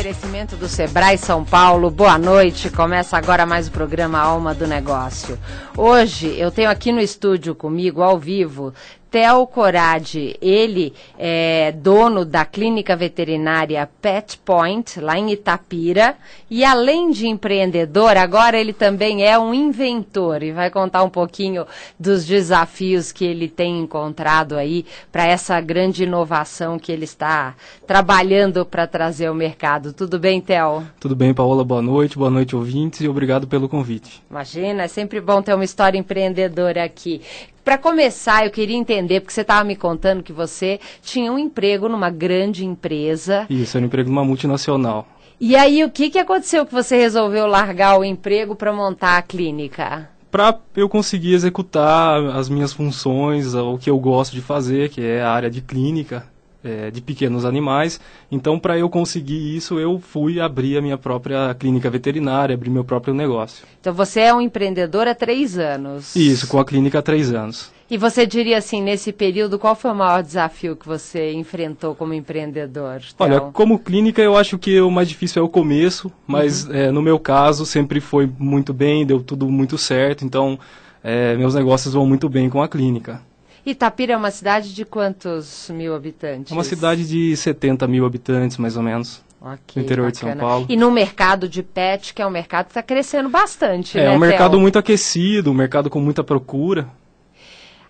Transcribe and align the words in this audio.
Oferecimento 0.00 0.56
do 0.56 0.66
Sebrae 0.66 1.18
São 1.18 1.44
Paulo, 1.44 1.90
boa 1.90 2.16
noite. 2.16 2.70
Começa 2.70 3.18
agora 3.18 3.44
mais 3.44 3.68
o 3.68 3.70
programa 3.70 4.18
Alma 4.18 4.54
do 4.54 4.66
Negócio. 4.66 5.38
Hoje 5.76 6.34
eu 6.38 6.50
tenho 6.50 6.70
aqui 6.70 6.90
no 6.90 7.02
estúdio 7.02 7.54
comigo, 7.54 8.00
ao 8.00 8.18
vivo, 8.18 8.72
Theo 9.10 9.44
Corade, 9.48 10.36
ele 10.40 10.94
é 11.18 11.72
dono 11.72 12.24
da 12.24 12.44
clínica 12.44 12.94
veterinária 12.94 13.90
Pet 14.00 14.38
Point, 14.38 15.00
lá 15.00 15.18
em 15.18 15.32
Itapira, 15.32 16.14
e 16.48 16.64
além 16.64 17.10
de 17.10 17.26
empreendedor, 17.26 18.16
agora 18.16 18.56
ele 18.56 18.72
também 18.72 19.24
é 19.26 19.36
um 19.36 19.52
inventor 19.52 20.44
e 20.44 20.52
vai 20.52 20.70
contar 20.70 21.02
um 21.02 21.10
pouquinho 21.10 21.66
dos 21.98 22.24
desafios 22.24 23.10
que 23.10 23.24
ele 23.24 23.48
tem 23.48 23.80
encontrado 23.80 24.56
aí 24.56 24.86
para 25.10 25.26
essa 25.26 25.60
grande 25.60 26.04
inovação 26.04 26.78
que 26.78 26.92
ele 26.92 27.04
está 27.04 27.56
trabalhando 27.88 28.64
para 28.64 28.86
trazer 28.86 29.26
ao 29.26 29.34
mercado. 29.34 29.92
Tudo 29.92 30.20
bem, 30.20 30.40
Theo? 30.40 30.86
Tudo 31.00 31.16
bem, 31.16 31.34
Paola, 31.34 31.64
boa 31.64 31.82
noite, 31.82 32.16
boa 32.16 32.30
noite, 32.30 32.54
ouvintes, 32.54 33.00
e 33.00 33.08
obrigado 33.08 33.48
pelo 33.48 33.68
convite. 33.68 34.22
Imagina, 34.30 34.84
é 34.84 34.88
sempre 34.88 35.20
bom 35.20 35.42
ter 35.42 35.52
uma 35.52 35.64
história 35.64 35.98
empreendedora 35.98 36.84
aqui. 36.84 37.20
Para 37.64 37.76
começar, 37.76 38.44
eu 38.44 38.50
queria 38.50 38.76
entender, 38.76 39.20
porque 39.20 39.32
você 39.32 39.42
estava 39.42 39.62
me 39.64 39.76
contando 39.76 40.22
que 40.22 40.32
você 40.32 40.80
tinha 41.02 41.30
um 41.30 41.38
emprego 41.38 41.88
numa 41.88 42.10
grande 42.10 42.64
empresa. 42.64 43.46
Isso, 43.50 43.76
era 43.76 43.84
um 43.84 43.86
emprego 43.86 44.08
numa 44.08 44.24
multinacional. 44.24 45.06
E 45.38 45.54
aí, 45.56 45.84
o 45.84 45.90
que, 45.90 46.10
que 46.10 46.18
aconteceu 46.18 46.66
que 46.66 46.72
você 46.72 46.96
resolveu 46.96 47.46
largar 47.46 47.98
o 47.98 48.04
emprego 48.04 48.54
para 48.56 48.72
montar 48.72 49.16
a 49.18 49.22
clínica? 49.22 50.08
Para 50.30 50.58
eu 50.76 50.88
conseguir 50.88 51.34
executar 51.34 52.22
as 52.36 52.48
minhas 52.48 52.72
funções, 52.72 53.54
o 53.54 53.76
que 53.76 53.90
eu 53.90 53.98
gosto 53.98 54.32
de 54.32 54.40
fazer, 54.40 54.88
que 54.90 55.02
é 55.02 55.22
a 55.22 55.30
área 55.30 55.50
de 55.50 55.60
clínica, 55.60 56.26
é, 56.64 56.90
de 56.90 57.00
pequenos 57.00 57.44
animais. 57.44 58.00
Então, 58.30 58.58
para 58.58 58.78
eu 58.78 58.88
conseguir 58.88 59.56
isso, 59.56 59.78
eu 59.78 59.98
fui 59.98 60.40
abrir 60.40 60.76
a 60.76 60.82
minha 60.82 60.98
própria 60.98 61.54
clínica 61.54 61.90
veterinária, 61.90 62.54
abrir 62.54 62.70
meu 62.70 62.84
próprio 62.84 63.14
negócio. 63.14 63.66
Então, 63.80 63.92
você 63.92 64.20
é 64.20 64.34
um 64.34 64.40
empreendedor 64.40 65.06
há 65.08 65.14
três 65.14 65.58
anos. 65.58 66.14
Isso, 66.14 66.46
com 66.46 66.58
a 66.58 66.64
clínica 66.64 66.98
há 66.98 67.02
três 67.02 67.32
anos. 67.32 67.70
E 67.90 67.98
você 67.98 68.24
diria 68.24 68.58
assim, 68.58 68.80
nesse 68.80 69.12
período, 69.12 69.58
qual 69.58 69.74
foi 69.74 69.90
o 69.90 69.94
maior 69.94 70.22
desafio 70.22 70.76
que 70.76 70.86
você 70.86 71.32
enfrentou 71.32 71.92
como 71.92 72.14
empreendedor? 72.14 73.02
Olha, 73.18 73.40
como 73.40 73.80
clínica, 73.80 74.22
eu 74.22 74.36
acho 74.36 74.56
que 74.58 74.80
o 74.80 74.90
mais 74.92 75.08
difícil 75.08 75.42
é 75.42 75.44
o 75.44 75.48
começo, 75.48 76.10
mas 76.24 76.66
uhum. 76.66 76.74
é, 76.74 76.92
no 76.92 77.02
meu 77.02 77.18
caso 77.18 77.66
sempre 77.66 77.98
foi 78.00 78.30
muito 78.38 78.72
bem, 78.72 79.04
deu 79.04 79.20
tudo 79.20 79.48
muito 79.48 79.76
certo, 79.76 80.24
então 80.24 80.56
é, 81.02 81.36
meus 81.36 81.56
negócios 81.56 81.92
vão 81.92 82.06
muito 82.06 82.28
bem 82.28 82.48
com 82.48 82.62
a 82.62 82.68
clínica. 82.68 83.20
Itapira 83.64 84.14
é 84.14 84.16
uma 84.16 84.30
cidade 84.30 84.74
de 84.74 84.84
quantos 84.84 85.70
mil 85.70 85.94
habitantes? 85.94 86.50
É 86.50 86.54
uma 86.54 86.64
cidade 86.64 87.06
de 87.06 87.36
70 87.36 87.86
mil 87.86 88.06
habitantes, 88.06 88.56
mais 88.56 88.76
ou 88.76 88.82
menos. 88.82 89.22
Okay, 89.40 89.56
no 89.76 89.82
interior 89.82 90.10
bacana. 90.10 90.32
de 90.32 90.38
São 90.38 90.48
Paulo. 90.48 90.66
E 90.68 90.76
no 90.76 90.90
mercado 90.90 91.48
de 91.48 91.62
pet, 91.62 92.12
que 92.12 92.20
é 92.20 92.26
um 92.26 92.30
mercado 92.30 92.66
que 92.66 92.72
está 92.72 92.82
crescendo 92.82 93.28
bastante, 93.30 93.98
é, 93.98 94.04
né, 94.04 94.10
um 94.10 94.18
mercado 94.18 94.52
Theo? 94.52 94.60
muito 94.60 94.78
aquecido, 94.78 95.50
um 95.50 95.54
mercado 95.54 95.88
com 95.88 96.00
muita 96.00 96.22
procura. 96.22 96.88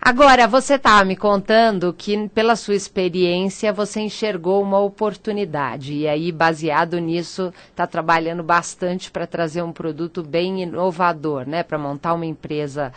Agora, 0.02 0.48
você 0.48 0.74
estava 0.74 1.04
me 1.04 1.14
contando 1.14 1.92
que, 1.92 2.26
pela 2.30 2.56
sua 2.56 2.74
experiência, 2.74 3.70
você 3.70 4.00
enxergou 4.00 4.62
uma 4.62 4.78
oportunidade. 4.78 5.92
E 5.92 6.08
aí, 6.08 6.32
baseado 6.32 6.98
nisso, 6.98 7.52
está 7.68 7.86
trabalhando 7.86 8.42
bastante 8.42 9.10
para 9.10 9.26
trazer 9.26 9.62
um 9.62 9.72
produto 9.72 10.22
bem 10.22 10.62
inovador, 10.62 11.46
né? 11.46 11.62
Para 11.62 11.76
montar 11.76 12.14
uma 12.14 12.24
empresa 12.24 12.92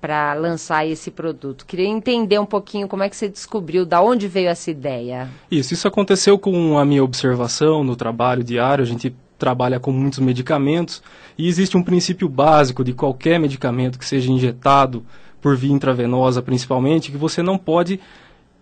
para 0.00 0.32
lançar 0.32 0.86
esse 0.86 1.10
produto. 1.10 1.66
Queria 1.66 1.86
entender 1.86 2.38
um 2.38 2.46
pouquinho 2.46 2.88
como 2.88 3.02
é 3.02 3.08
que 3.10 3.16
você 3.16 3.28
descobriu, 3.28 3.84
da 3.84 4.00
onde 4.00 4.26
veio 4.26 4.48
essa 4.48 4.70
ideia. 4.70 5.28
Isso, 5.50 5.74
isso 5.74 5.86
aconteceu 5.86 6.38
com 6.38 6.78
a 6.78 6.86
minha 6.86 7.04
observação 7.04 7.84
no 7.84 7.94
trabalho 7.94 8.42
diário. 8.42 8.82
A 8.82 8.86
gente 8.86 9.14
trabalha 9.38 9.78
com 9.78 9.92
muitos 9.92 10.20
medicamentos 10.20 11.02
e 11.36 11.46
existe 11.48 11.76
um 11.76 11.82
princípio 11.82 12.30
básico 12.30 12.82
de 12.82 12.94
qualquer 12.94 13.38
medicamento 13.38 13.98
que 13.98 14.06
seja 14.06 14.32
injetado 14.32 15.04
por 15.44 15.54
via 15.58 15.74
intravenosa 15.74 16.40
principalmente, 16.40 17.12
que 17.12 17.18
você 17.18 17.42
não 17.42 17.58
pode 17.58 18.00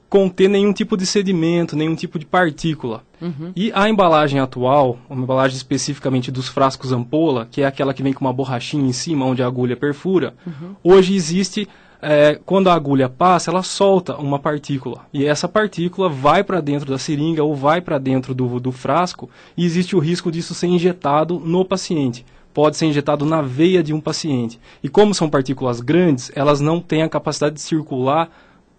conter 0.08 0.48
nenhum 0.48 0.72
tipo 0.72 0.96
de 0.96 1.06
sedimento, 1.06 1.76
nenhum 1.76 1.94
tipo 1.94 2.18
de 2.18 2.26
partícula. 2.26 3.04
Uhum. 3.20 3.52
E 3.54 3.70
a 3.72 3.88
embalagem 3.88 4.40
atual, 4.40 4.98
uma 5.08 5.22
embalagem 5.22 5.56
especificamente 5.56 6.32
dos 6.32 6.48
frascos 6.48 6.90
ampola, 6.90 7.46
que 7.48 7.62
é 7.62 7.66
aquela 7.66 7.94
que 7.94 8.02
vem 8.02 8.12
com 8.12 8.24
uma 8.24 8.32
borrachinha 8.32 8.84
em 8.84 8.92
cima 8.92 9.24
onde 9.24 9.44
a 9.44 9.46
agulha 9.46 9.76
perfura, 9.76 10.34
uhum. 10.44 10.74
hoje 10.82 11.14
existe, 11.14 11.68
é, 12.02 12.40
quando 12.44 12.68
a 12.68 12.74
agulha 12.74 13.08
passa, 13.08 13.52
ela 13.52 13.62
solta 13.62 14.16
uma 14.16 14.40
partícula. 14.40 15.06
E 15.12 15.24
essa 15.24 15.48
partícula 15.48 16.08
vai 16.08 16.42
para 16.42 16.60
dentro 16.60 16.90
da 16.90 16.98
seringa 16.98 17.44
ou 17.44 17.54
vai 17.54 17.80
para 17.80 17.96
dentro 17.96 18.34
do, 18.34 18.58
do 18.58 18.72
frasco 18.72 19.30
e 19.56 19.64
existe 19.64 19.94
o 19.94 20.00
risco 20.00 20.32
disso 20.32 20.52
ser 20.52 20.66
injetado 20.66 21.38
no 21.38 21.64
paciente 21.64 22.26
pode 22.52 22.76
ser 22.76 22.86
injetado 22.86 23.24
na 23.24 23.42
veia 23.42 23.82
de 23.82 23.92
um 23.92 24.00
paciente. 24.00 24.60
E 24.82 24.88
como 24.88 25.14
são 25.14 25.28
partículas 25.28 25.80
grandes, 25.80 26.30
elas 26.34 26.60
não 26.60 26.80
têm 26.80 27.02
a 27.02 27.08
capacidade 27.08 27.54
de 27.54 27.60
circular 27.60 28.30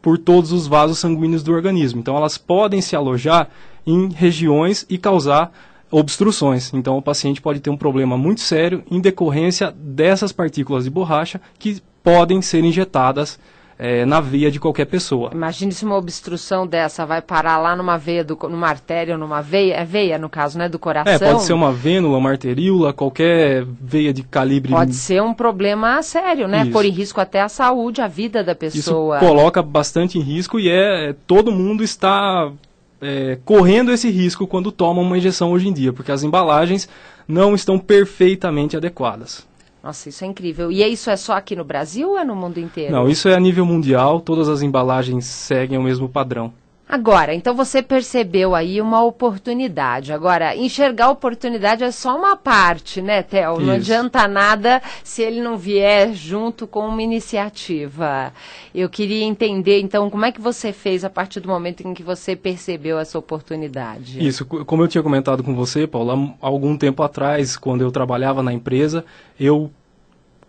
por 0.02 0.18
todos 0.18 0.52
os 0.52 0.68
vasos 0.68 1.00
sanguíneos 1.00 1.44
do 1.44 1.54
organismo. 1.54 2.00
Então 2.00 2.16
elas 2.18 2.38
podem 2.38 2.82
se 2.82 2.96
alojar 2.96 3.50
em 3.86 4.10
regiões 4.10 4.86
e 4.90 4.98
causar 4.98 5.52
obstruções. 5.90 6.74
Então 6.74 6.98
o 6.98 7.02
paciente 7.02 7.42
pode 7.42 7.60
ter 7.60 7.70
um 7.70 7.78
problema 7.78 8.18
muito 8.18 8.42
sério 8.42 8.84
em 8.90 9.00
decorrência 9.00 9.72
dessas 9.72 10.32
partículas 10.32 10.84
de 10.84 10.90
borracha 10.90 11.40
que 11.58 11.82
podem 12.04 12.42
ser 12.42 12.64
injetadas 12.64 13.40
é, 13.78 14.06
na 14.06 14.20
veia 14.20 14.52
de 14.52 14.60
qualquer 14.60 14.86
pessoa. 14.86 15.32
Imagine 15.34 15.72
se 15.72 15.86
uma 15.86 15.98
obstrução 15.98 16.66
dessa 16.66 17.06
vai 17.06 17.22
parar 17.22 17.58
lá 17.58 17.76
numa 17.76 17.98
veia, 17.98 18.24
do, 18.24 18.38
numa 18.50 18.68
artéria, 18.68 19.18
numa 19.18 19.42
veia, 19.42 19.76
é 19.76 19.86
veia 19.86 20.18
no 20.18 20.30
caso, 20.30 20.58
né, 20.58 20.70
do 20.70 20.80
coração? 20.80 21.14
É, 21.14 21.20
pode 21.20 21.44
ser 21.44 21.54
uma 21.54 21.72
vênula, 21.72 22.18
uma 22.18 22.30
arteríola, 22.30 22.94
qualquer 22.94 23.66
veia 23.66 24.14
de 24.14 24.24
calibre... 24.24 24.72
Pode 24.72 24.94
ser 24.94 25.22
um 25.22 25.34
problema 25.34 26.02
sério, 26.02 26.48
né, 26.48 26.64
Isso. 26.64 26.72
pôr 26.72 26.86
em 26.86 26.92
risco 26.92 27.20
até 27.20 27.42
a 27.42 27.50
saúde, 27.50 28.02
a 28.02 28.08
vida 28.08 28.44
da 28.44 28.56
pessoa. 28.56 29.18
Isso 29.18 29.26
coloca 29.26 29.62
bastante 29.62 30.18
em 30.18 30.22
risco 30.22 30.60
e 30.60 30.70
é, 30.70 31.10
é 31.10 31.16
todo 31.26 31.52
mundo 31.52 31.84
está 31.84 32.52
é, 33.02 33.38
correndo 33.44 33.92
esse 33.92 34.10
risco 34.10 34.48
quando 34.48 34.72
toma 34.72 35.02
uma 35.02 35.18
injeção 35.18 35.52
hoje 35.52 35.68
em 35.68 35.74
dia, 35.74 35.92
porque 35.92 36.12
as 36.12 36.24
embalagens 36.24 36.88
não 37.28 37.54
estão 37.54 37.78
perfeitamente 37.78 38.78
adequadas. 38.78 39.46
Nossa, 39.84 40.08
isso 40.08 40.24
é 40.24 40.28
incrível. 40.28 40.72
E 40.72 40.82
isso 40.82 41.10
é 41.10 41.18
só 41.18 41.34
aqui 41.34 41.58
no 41.58 41.66
Brasil 41.66 42.12
ou 42.12 42.18
é 42.18 42.24
no 42.24 42.34
mundo 42.34 42.58
inteiro? 42.58 42.94
Não, 42.94 43.10
isso 43.10 43.28
é 43.28 43.36
a 43.36 43.40
nível 43.40 43.66
mundial, 43.66 44.22
todas 44.22 44.48
as 44.48 44.62
embalagens 44.62 45.26
seguem 45.26 45.78
o 45.78 45.84
mesmo 45.84 46.08
padrão. 46.08 46.54
Agora, 46.88 47.34
então 47.34 47.56
você 47.56 47.82
percebeu 47.82 48.54
aí 48.54 48.82
uma 48.82 49.04
oportunidade. 49.04 50.12
Agora, 50.12 50.56
enxergar 50.56 51.10
oportunidade 51.10 51.84
é 51.84 51.92
só 51.92 52.16
uma 52.18 52.36
parte, 52.36 53.02
né, 53.02 53.24
Theo? 53.24 53.60
Não 53.60 53.74
adianta 53.74 54.28
nada 54.28 54.82
se 55.04 55.24
ele 55.24 55.42
não 55.42 55.58
vier 55.58 56.14
junto 56.14 56.68
com 56.68 56.86
uma 56.86 57.02
iniciativa. 57.02 58.34
Eu 58.76 58.90
queria 58.90 59.24
entender, 59.24 59.80
então, 59.80 60.10
como 60.10 60.26
é 60.26 60.32
que 60.32 60.42
você 60.42 60.74
fez 60.74 61.06
a 61.06 61.10
partir 61.10 61.40
do 61.40 61.48
momento 61.48 61.88
em 61.88 61.94
que 61.94 62.04
você 62.04 62.36
percebeu 62.36 63.00
essa 63.00 63.18
oportunidade? 63.18 64.24
Isso, 64.24 64.46
como 64.46 64.84
eu 64.84 64.88
tinha 64.88 65.02
comentado 65.04 65.42
com 65.42 65.56
você, 65.56 65.88
Paulo, 65.88 66.36
há 66.42 66.46
algum 66.46 66.78
tempo 66.78 67.02
atrás, 67.02 67.56
quando 67.56 67.82
eu 67.82 67.92
trabalhava 67.92 68.44
na 68.44 68.54
empresa, 68.54 69.06
eu 69.40 69.72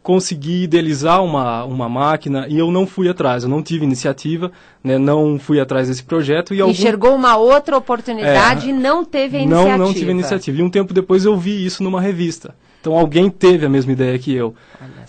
consegui 0.05 0.65
idealizar 0.65 1.25
uma, 1.25 1.65
uma 1.65 1.89
máquina 1.89 2.47
e 2.47 2.59
eu 2.59 2.71
não 2.71 2.87
fui 2.87 3.09
atrás, 3.09 3.43
eu 3.43 3.49
não 3.49 3.63
tive 3.63 3.85
iniciativa, 3.85 4.53
né, 4.83 4.99
não 4.99 5.39
fui 5.39 5.59
atrás 5.59 5.89
desse 5.89 6.05
projeto. 6.05 6.55
E 6.55 6.61
algum... 6.61 6.71
Enxergou 6.71 7.15
uma 7.15 7.37
outra 7.39 7.75
oportunidade 7.75 8.67
é, 8.67 8.71
e 8.71 8.73
não 8.75 9.03
teve 9.03 9.39
a 9.39 9.41
iniciativa. 9.41 9.79
Não, 9.79 9.87
não 9.87 9.95
tive 9.95 10.11
a 10.11 10.15
iniciativa. 10.15 10.61
E 10.61 10.63
um 10.63 10.69
tempo 10.69 10.93
depois 10.93 11.25
eu 11.25 11.35
vi 11.39 11.65
isso 11.65 11.83
numa 11.83 12.03
revista. 12.03 12.55
Então 12.83 12.93
alguém 12.93 13.31
teve 13.31 13.65
a 13.65 13.69
mesma 13.69 13.93
ideia 13.93 14.19
que 14.19 14.31
eu. 14.35 14.55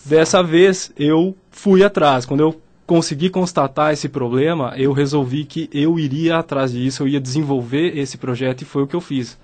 Dessa 0.06 0.42
vez 0.42 0.94
eu 0.98 1.36
fui 1.52 1.84
atrás. 1.84 2.26
Quando 2.26 2.40
eu 2.40 2.62
consegui 2.88 3.30
constatar 3.30 3.92
esse 3.92 4.08
problema, 4.08 4.74
eu 4.78 4.94
resolvi 4.94 5.44
que 5.44 5.70
eu 5.74 6.00
iria 6.00 6.38
atrás 6.38 6.72
disso, 6.72 7.04
eu 7.04 7.10
ia 7.10 7.20
desenvolver 7.20 7.98
esse 7.98 8.18
projeto 8.18 8.62
e 8.62 8.66
foi 8.66 8.84
o 8.84 8.88
que 8.88 8.96
eu 8.96 9.02
fiz. 9.02 9.38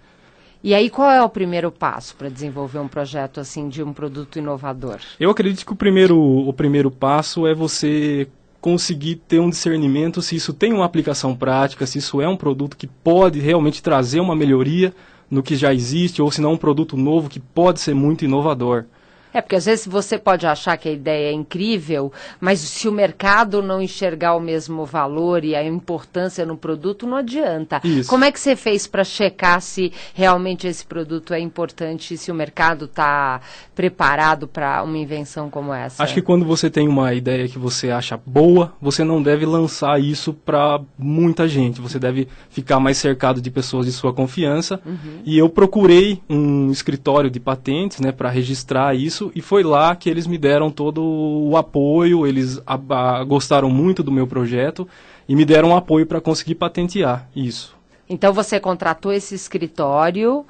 E 0.64 0.76
aí, 0.76 0.92
qual 0.92 1.10
é 1.10 1.22
o 1.24 1.30
primeiro 1.30 1.72
passo 1.72 2.16
para 2.16 2.30
desenvolver 2.30 2.78
um 2.78 2.88
projeto 2.88 3.40
assim 3.40 3.68
de 3.68 3.82
um 3.82 3.92
produto 3.92 4.38
inovador? 4.38 5.00
Eu 5.20 5.32
acredito 5.32 5.66
que 5.66 5.74
o 5.74 5.76
primeiro, 5.76 6.20
o 6.20 6.54
primeiro 6.54 6.92
passo 6.92 7.48
é 7.48 7.54
você 7.56 8.28
conseguir 8.60 9.16
ter 9.16 9.40
um 9.40 9.50
discernimento 9.50 10.22
se 10.22 10.36
isso 10.36 10.54
tem 10.54 10.72
uma 10.72 10.86
aplicação 10.86 11.36
prática, 11.36 11.88
se 11.88 11.98
isso 11.98 12.22
é 12.22 12.28
um 12.28 12.38
produto 12.38 12.78
que 12.78 12.86
pode 12.86 13.40
realmente 13.40 13.82
trazer 13.82 14.20
uma 14.20 14.36
melhoria 14.36 14.94
no 15.32 15.42
que 15.42 15.56
já 15.56 15.74
existe, 15.74 16.22
ou 16.22 16.30
se 16.30 16.42
não 16.42 16.54
um 16.54 16.58
produto 16.58 16.96
novo 16.96 17.28
que 17.28 17.40
pode 17.40 17.80
ser 17.80 17.96
muito 17.96 18.24
inovador. 18.24 18.86
É, 19.34 19.42
porque 19.42 19.56
às 19.56 19.66
vezes 19.66 19.88
você 19.88 20.18
pode 20.18 20.46
achar 20.46 20.78
que 20.78 20.90
a 20.90 20.92
ideia 20.92 21.30
é 21.30 21.34
incrível, 21.34 22.12
mas 22.40 22.60
se 22.60 22.88
o 22.88 22.92
mercado 22.92 23.62
não 23.62 23.82
enxergar 23.82 24.36
o 24.36 24.40
mesmo 24.40 24.86
valor 24.86 25.44
e 25.46 25.56
a 25.56 25.64
importância 25.64 26.46
no 26.46 26.58
produto, 26.58 27.08
não 27.08 27.18
adianta. 27.18 27.80
Isso. 27.84 28.10
Como 28.10 28.26
é 28.26 28.32
que 28.32 28.40
você 28.40 28.56
fez 28.56 28.88
para 28.88 29.04
checar 29.04 29.62
se 29.62 29.92
realmente 30.14 30.68
esse 30.68 30.86
produto 30.86 31.34
é 31.34 31.40
importante 31.40 32.14
e 32.14 32.18
se 32.18 32.32
o 32.32 32.36
mercado 32.36 32.86
está 32.86 33.42
preparado 33.74 34.48
para 34.48 34.84
uma 34.84 34.98
invenção 34.98 35.50
como 35.50 35.74
essa? 35.74 36.04
Acho 36.04 36.14
que 36.14 36.22
quando 36.22 36.46
você 36.46 36.70
tem 36.70 36.88
uma 36.88 37.14
ideia 37.14 37.48
que 37.48 37.58
você 37.58 37.90
acha 37.90 38.20
boa, 38.26 38.74
você 38.82 39.04
não 39.04 39.22
deve 39.22 39.46
lançar 39.46 40.02
isso 40.02 40.34
para 40.34 40.82
muita 40.98 41.48
gente. 41.48 41.80
Você 41.80 41.98
deve 41.98 42.28
ficar 42.50 42.80
mais 42.80 42.98
cercado 42.98 43.42
de 43.42 43.50
pessoas 43.50 43.86
de 43.86 43.92
sua 43.92 44.14
confiança. 44.14 44.80
Uhum. 44.86 45.22
E 45.24 45.38
eu 45.38 45.50
procurei 45.50 46.22
um 46.30 46.72
escritório 46.72 47.30
de 47.30 47.40
patentes, 47.40 48.00
né, 48.00 48.12
para 48.12 48.30
registrar 48.30 48.96
isso 48.96 49.21
isso 49.22 49.32
e 49.36 49.42
foi 49.42 49.62
lá 49.62 49.96
que 49.96 50.10
eles 50.10 50.26
me 50.26 50.38
deram 50.38 50.72
todo 50.72 51.04
o 51.04 51.56
apoio, 51.56 52.26
eles 52.26 52.60
a, 52.66 52.80
a, 53.20 53.24
gostaram 53.24 53.70
muito 53.70 54.02
do 54.02 54.12
meu 54.12 54.26
projeto 54.26 54.88
e 55.28 55.36
me 55.36 55.46
deram 55.46 55.76
apoio 55.76 56.06
para 56.06 56.20
conseguir 56.20 56.56
patentear 56.56 57.30
isso. 57.36 57.76
Então 58.10 58.34
você 58.34 58.60
contratou 58.60 59.14
esse 59.14 59.36
escritório 59.36 60.46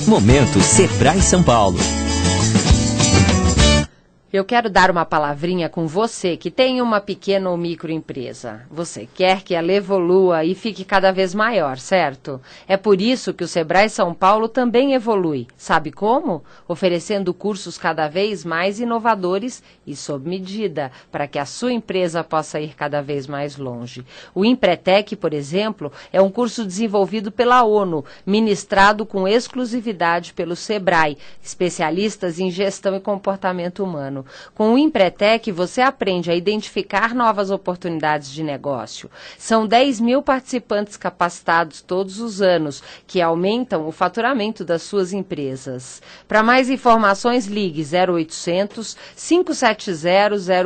Momento 0.07 0.59
Sebrae 0.61 1.21
São 1.21 1.43
Paulo. 1.43 1.77
Eu 4.33 4.45
quero 4.45 4.69
dar 4.69 4.89
uma 4.89 5.03
palavrinha 5.03 5.67
com 5.67 5.85
você 5.85 6.37
que 6.37 6.49
tem 6.49 6.81
uma 6.81 7.01
pequena 7.01 7.49
ou 7.49 7.57
microempresa. 7.57 8.61
Você 8.71 9.05
quer 9.05 9.41
que 9.41 9.53
ela 9.53 9.73
evolua 9.73 10.45
e 10.45 10.55
fique 10.55 10.85
cada 10.85 11.11
vez 11.11 11.35
maior, 11.35 11.77
certo? 11.77 12.39
É 12.65 12.77
por 12.77 13.01
isso 13.01 13.33
que 13.33 13.43
o 13.43 13.47
Sebrae 13.47 13.89
São 13.89 14.13
Paulo 14.13 14.47
também 14.47 14.93
evolui. 14.93 15.47
Sabe 15.57 15.91
como? 15.91 16.45
Oferecendo 16.65 17.33
cursos 17.33 17.77
cada 17.77 18.07
vez 18.07 18.45
mais 18.45 18.79
inovadores 18.79 19.61
e 19.85 19.97
sob 19.97 20.29
medida, 20.29 20.93
para 21.11 21.27
que 21.27 21.37
a 21.37 21.45
sua 21.45 21.73
empresa 21.73 22.23
possa 22.23 22.57
ir 22.61 22.73
cada 22.73 23.01
vez 23.01 23.27
mais 23.27 23.57
longe. 23.57 24.05
O 24.33 24.45
Empretec, 24.45 25.13
por 25.17 25.33
exemplo, 25.33 25.91
é 26.13 26.21
um 26.21 26.31
curso 26.31 26.63
desenvolvido 26.65 27.33
pela 27.33 27.63
ONU, 27.63 28.05
ministrado 28.25 29.05
com 29.05 29.27
exclusividade 29.27 30.31
pelo 30.31 30.55
Sebrae, 30.55 31.17
especialistas 31.43 32.39
em 32.39 32.49
gestão 32.49 32.95
e 32.95 33.01
comportamento 33.01 33.83
humano. 33.83 34.20
Com 34.53 34.73
o 34.73 34.77
Empretec, 34.77 35.51
você 35.51 35.81
aprende 35.81 36.29
a 36.29 36.35
identificar 36.35 37.15
novas 37.15 37.51
oportunidades 37.51 38.31
de 38.31 38.43
negócio. 38.43 39.09
São 39.37 39.65
10 39.65 39.99
mil 39.99 40.21
participantes 40.21 40.95
capacitados 40.95 41.81
todos 41.81 42.19
os 42.19 42.41
anos, 42.41 42.81
que 43.07 43.21
aumentam 43.21 43.87
o 43.87 43.91
faturamento 43.91 44.63
das 44.63 44.83
suas 44.83 45.11
empresas. 45.13 46.01
Para 46.27 46.43
mais 46.43 46.69
informações, 46.69 47.47
ligue 47.47 47.83
0800 47.83 48.95
570 49.15 50.11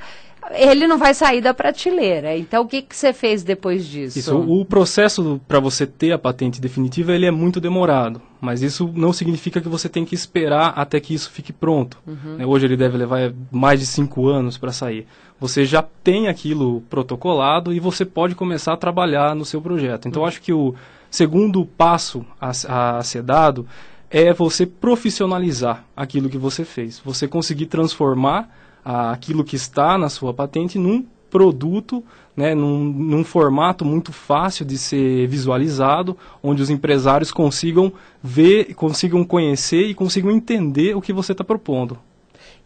ele 0.53 0.87
não 0.87 0.99
vai 0.99 1.15
sair 1.15 1.41
da 1.41 1.55
prateleira. 1.55 2.37
Então, 2.37 2.63
o 2.65 2.69
que, 2.69 2.83
que 2.83 2.97
você 2.97 3.13
fez 3.13 3.43
depois 3.43 3.87
disso? 3.87 4.19
Isso, 4.19 4.37
o 4.37 4.65
processo 4.65 5.41
para 5.47 5.61
você 5.61 5.87
ter 5.87 6.13
a 6.13 6.19
patente 6.19 6.61
definitiva 6.61 7.13
ele 7.13 7.27
é 7.27 7.31
muito 7.31 7.61
demorado, 7.61 8.21
mas 8.41 8.63
isso 8.63 8.91
não 8.95 9.13
significa 9.13 9.61
que 9.61 9.69
você 9.69 9.89
tem 9.89 10.05
que 10.05 10.15
esperar 10.15 10.73
até 10.77 11.01
que 11.01 11.15
isso 11.15 11.31
fique 11.31 11.53
pronto. 11.53 11.99
Uhum. 12.07 12.37
Né, 12.37 12.47
hoje 12.47 12.67
ele 12.67 12.77
deve 12.77 12.97
levar 12.97 13.33
mais 13.51 13.81
de 13.81 13.87
cinco 13.87 14.29
anos 14.29 14.59
para 14.59 14.73
sair. 14.73 15.07
Você 15.41 15.65
já 15.65 15.83
tem 15.83 16.29
aquilo 16.29 16.83
protocolado 16.83 17.73
e 17.73 17.81
você 17.81 18.05
pode 18.05 18.35
começar 18.35 18.73
a 18.73 18.77
trabalhar 18.77 19.35
no 19.35 19.45
seu 19.45 19.61
projeto. 19.61 20.09
Então, 20.09 20.23
uhum. 20.23 20.29
acho 20.29 20.41
que 20.41 20.53
o 20.53 20.75
segundo 21.11 21.65
passo 21.65 22.25
a, 22.41 22.99
a 22.99 23.03
ser 23.03 23.23
dado 23.23 23.67
é 24.11 24.33
você 24.33 24.65
profissionalizar 24.65 25.85
aquilo 25.97 26.29
que 26.29 26.39
você 26.39 26.65
fez. 26.65 27.01
Você 27.05 27.27
conseguir 27.27 27.67
transformar 27.67 28.49
aquilo 28.85 29.45
que 29.45 29.57
está 29.57 29.97
na 29.97 30.09
sua 30.09 30.35
patente 30.35 30.79
num 30.79 31.05
produto 31.31 32.05
né, 32.37 32.55
num, 32.55 32.85
num, 32.85 33.25
formato 33.25 33.85
muito 33.85 34.13
fácil 34.13 34.65
de 34.65 34.77
ser 34.77 35.27
visualizado, 35.29 36.17
onde 36.43 36.63
os 36.63 36.71
empresários 36.71 37.31
consigam 37.31 37.93
ver, 38.23 38.75
consigam 38.75 39.25
conhecer 39.25 39.87
e 39.87 39.95
consigam 39.95 40.31
entender 40.31 40.97
o 40.97 41.01
que 41.01 41.13
você 41.13 41.33
está 41.33 41.45
propondo. 41.45 41.99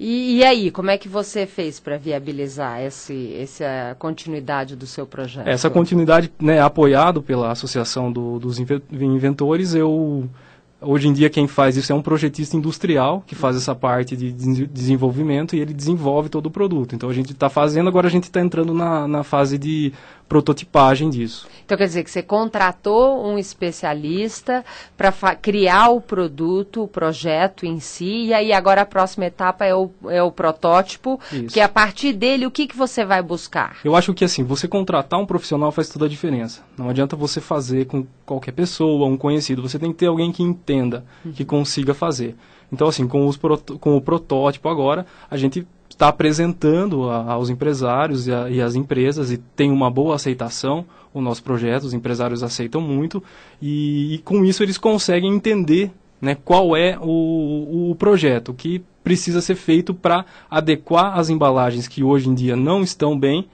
E, 0.01 0.39
e, 0.39 0.45
aí, 0.45 0.71
como 0.71 0.91
é 0.91 0.97
que 0.97 1.09
você 1.09 1.45
fez 1.45 1.81
para 1.81 1.99
viabilizar 1.99 2.81
esse, 2.81 3.35
essa 3.35 3.97
continuidade 3.99 4.77
do 4.77 4.87
seu 4.87 5.05
projeto? 5.05 5.49
Essa 5.49 5.69
continuidade, 5.69 6.33
né, 6.41 6.61
apoiado 6.61 7.21
pela 7.21 7.51
Associação 7.51 8.13
do, 8.13 8.39
dos 8.39 8.61
Inventores, 8.61 9.75
eu 9.75 10.29
Hoje 10.81 11.09
em 11.09 11.13
dia 11.13 11.29
quem 11.29 11.49
faz 11.49 11.77
isso 11.77 11.91
é 11.91 11.95
um 11.95 12.01
projetista 12.01 12.57
industrial 12.57 13.25
que 13.27 13.35
faz 13.35 13.57
essa 13.57 13.75
parte 13.75 14.17
de 14.17 14.33
desenvolvimento 14.33 15.57
e 15.57 15.61
ele 15.61 15.75
desenvolve 15.75 16.29
todo 16.29 16.47
o 16.47 16.51
produto. 16.51 16.95
Então 16.95 17.11
a 17.11 17.13
gente 17.13 17.33
está 17.33 17.49
fazendo, 17.49 17.89
agora 17.89 18.07
a 18.07 18.11
gente 18.11 18.25
está 18.25 18.41
entrando 18.41 18.73
na, 18.73 19.09
na 19.09 19.25
fase 19.25 19.59
de 19.59 19.93
prototipagem 20.29 21.09
disso. 21.09 21.49
Então 21.65 21.77
quer 21.77 21.87
dizer 21.87 22.05
que 22.05 22.11
você 22.11 22.23
contratou 22.23 23.27
um 23.27 23.39
especialista 23.39 24.65
para 24.97 25.13
criar 25.37 25.91
o 25.91 26.01
produto, 26.01 26.83
o 26.83 26.89
projeto 26.89 27.67
em 27.67 27.81
si, 27.81 28.27
e 28.27 28.35
aí 28.35 28.53
agora 28.53 28.83
a 28.83 28.87
próxima 28.87 29.27
etapa 29.27 29.65
é 29.65 29.75
o, 29.75 29.91
é 30.09 30.23
o 30.23 30.31
protótipo, 30.31 31.21
Isso. 31.33 31.49
que 31.49 31.61
a 31.61 31.69
partir 31.69 32.13
dele 32.13 32.47
o 32.47 32.51
que, 32.51 32.67
que 32.67 32.77
você 32.77 33.05
vai 33.05 33.23
buscar? 33.23 33.79
Eu 33.85 33.97
acho 33.97 34.15
que 34.15 34.25
assim, 34.25 34.45
você 34.45 34.67
contratar 34.67 35.19
um 35.21 35.27
profissional 35.27 35.73
faz 35.73 35.89
toda 35.89 36.07
a 36.07 36.09
diferença. 36.09 36.63
Não 36.77 36.89
adianta 36.89 37.17
você 37.17 37.41
fazer 37.41 37.87
com 37.87 38.07
qualquer 38.25 38.53
pessoa, 38.53 39.07
um 39.07 39.17
conhecido, 39.17 39.63
você 39.63 39.79
tem 39.79 39.93
que 39.93 39.99
ter 39.99 40.07
alguém 40.07 40.33
que 40.33 40.43
entenda, 40.43 41.05
uhum. 41.25 41.33
que 41.33 41.45
consiga 41.45 41.93
fazer. 41.93 42.37
Então 42.73 42.89
assim, 42.89 43.07
com, 43.07 43.27
os, 43.27 43.39
com 43.81 43.97
o 43.97 44.01
protótipo 44.01 44.69
agora, 44.69 45.07
a 45.31 45.37
gente 45.37 45.67
está 45.89 46.09
apresentando 46.09 47.09
a, 47.11 47.33
aos 47.33 47.51
empresários 47.51 48.27
e, 48.27 48.33
a, 48.33 48.49
e 48.51 48.61
às 48.61 48.75
empresas 48.75 49.31
e 49.31 49.39
tem 49.39 49.71
uma 49.71 49.91
boa 49.91 50.15
aceitação 50.15 50.85
o 51.13 51.21
nosso 51.21 51.43
projeto, 51.43 51.85
os 51.85 51.95
empresários 51.95 52.43
aceitam 52.43 52.81
muito 52.81 53.23
e, 53.61 54.15
e 54.15 54.19
com 54.19 54.45
isso 54.45 54.63
eles 54.63 54.79
conseguem 54.79 55.35
entender 55.35 55.91
né, 56.21 56.37
qual 56.45 56.77
é 56.77 56.99
o, 57.01 57.91
o 57.91 57.95
projeto, 57.95 58.53
que 58.53 58.83
precisa 59.03 59.41
ser 59.41 59.55
feito 59.55 59.95
para 59.95 60.25
adequar 60.51 61.19
as 61.19 61.31
embalagens 61.31 61.89
que 61.89 62.03
hoje 62.03 62.29
em 62.29 62.35
dia 62.35 62.55
não 62.55 62.83
estão 62.83 63.19
bem 63.19 63.49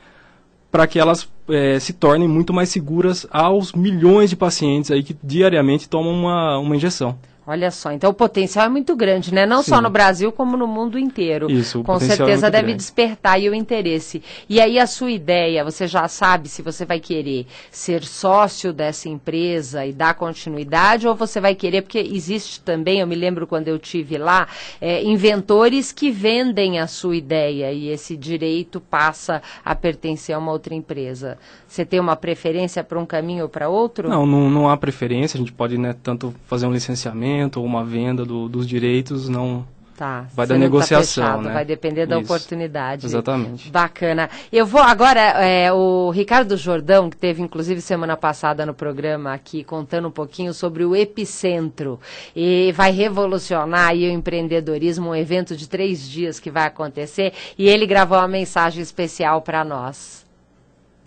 para 0.70 0.86
que 0.86 0.98
elas 0.98 1.28
é, 1.48 1.78
se 1.78 1.92
tornem 1.92 2.26
muito 2.26 2.52
mais 2.52 2.68
seguras 2.68 3.26
aos 3.30 3.72
milhões 3.72 4.30
de 4.30 4.36
pacientes 4.36 4.90
aí 4.90 5.04
que 5.04 5.16
diariamente 5.22 5.88
tomam 5.88 6.12
uma, 6.12 6.58
uma 6.58 6.74
injeção. 6.74 7.16
Olha 7.46 7.70
só, 7.70 7.92
então 7.92 8.10
o 8.10 8.14
potencial 8.14 8.64
é 8.64 8.68
muito 8.70 8.96
grande, 8.96 9.32
né? 9.32 9.44
Não 9.44 9.62
Sim. 9.62 9.72
só 9.72 9.80
no 9.82 9.90
Brasil, 9.90 10.32
como 10.32 10.56
no 10.56 10.66
mundo 10.66 10.98
inteiro. 10.98 11.50
Isso, 11.50 11.80
o 11.80 11.84
Com 11.84 11.96
é 11.96 12.00
certeza 12.00 12.46
é 12.46 12.50
deve 12.50 12.68
grande. 12.68 12.78
despertar 12.78 13.34
aí 13.34 13.50
o 13.50 13.54
interesse. 13.54 14.22
E 14.48 14.58
aí 14.62 14.78
a 14.78 14.86
sua 14.86 15.10
ideia, 15.10 15.62
você 15.62 15.86
já 15.86 16.08
sabe 16.08 16.48
se 16.48 16.62
você 16.62 16.86
vai 16.86 17.00
querer 17.00 17.46
ser 17.70 18.02
sócio 18.02 18.72
dessa 18.72 19.10
empresa 19.10 19.84
e 19.84 19.92
dar 19.92 20.14
continuidade, 20.14 21.06
ou 21.06 21.14
você 21.14 21.38
vai 21.38 21.54
querer, 21.54 21.82
porque 21.82 21.98
existe 21.98 22.60
também, 22.60 23.00
eu 23.00 23.06
me 23.06 23.14
lembro 23.14 23.46
quando 23.46 23.68
eu 23.68 23.78
tive 23.78 24.16
lá, 24.16 24.48
é, 24.80 25.02
inventores 25.04 25.92
que 25.92 26.10
vendem 26.10 26.78
a 26.78 26.86
sua 26.86 27.14
ideia 27.14 27.70
e 27.72 27.88
esse 27.88 28.16
direito 28.16 28.80
passa 28.80 29.42
a 29.62 29.74
pertencer 29.74 30.34
a 30.34 30.38
uma 30.38 30.50
outra 30.50 30.74
empresa. 30.74 31.36
Você 31.68 31.84
tem 31.84 32.00
uma 32.00 32.16
preferência 32.16 32.82
para 32.82 32.98
um 32.98 33.04
caminho 33.04 33.42
ou 33.42 33.48
para 33.50 33.68
outro? 33.68 34.08
Não, 34.08 34.24
não, 34.24 34.48
não 34.48 34.68
há 34.68 34.76
preferência, 34.78 35.36
a 35.36 35.40
gente 35.40 35.52
pode 35.52 35.76
né, 35.76 35.94
tanto 36.02 36.34
fazer 36.46 36.66
um 36.66 36.72
licenciamento 36.72 37.33
ou 37.60 37.66
uma 37.66 37.84
venda 37.84 38.24
do, 38.24 38.48
dos 38.48 38.66
direitos, 38.66 39.28
não, 39.28 39.66
Tá, 39.96 40.26
vai 40.34 40.44
da 40.44 40.54
tá 40.54 40.58
negociação, 40.58 41.22
tá 41.22 41.30
fechado, 41.30 41.42
né? 41.44 41.54
Vai 41.54 41.64
depender 41.64 42.04
da 42.04 42.18
Isso, 42.18 42.24
oportunidade. 42.24 43.06
Exatamente. 43.06 43.70
Bacana. 43.70 44.28
Eu 44.52 44.66
vou 44.66 44.80
agora, 44.80 45.20
é, 45.20 45.72
o 45.72 46.10
Ricardo 46.10 46.56
Jordão, 46.56 47.08
que 47.08 47.16
teve 47.16 47.40
inclusive 47.40 47.80
semana 47.80 48.16
passada 48.16 48.66
no 48.66 48.74
programa 48.74 49.32
aqui, 49.32 49.62
contando 49.62 50.08
um 50.08 50.10
pouquinho 50.10 50.52
sobre 50.52 50.84
o 50.84 50.96
Epicentro. 50.96 52.00
E 52.34 52.72
vai 52.72 52.90
revolucionar 52.90 53.90
aí 53.90 54.08
o 54.08 54.12
empreendedorismo, 54.12 55.10
um 55.10 55.14
evento 55.14 55.56
de 55.56 55.68
três 55.68 56.08
dias 56.08 56.40
que 56.40 56.50
vai 56.50 56.66
acontecer. 56.66 57.32
E 57.56 57.68
ele 57.68 57.86
gravou 57.86 58.18
uma 58.18 58.26
mensagem 58.26 58.82
especial 58.82 59.42
para 59.42 59.64
nós. 59.64 60.23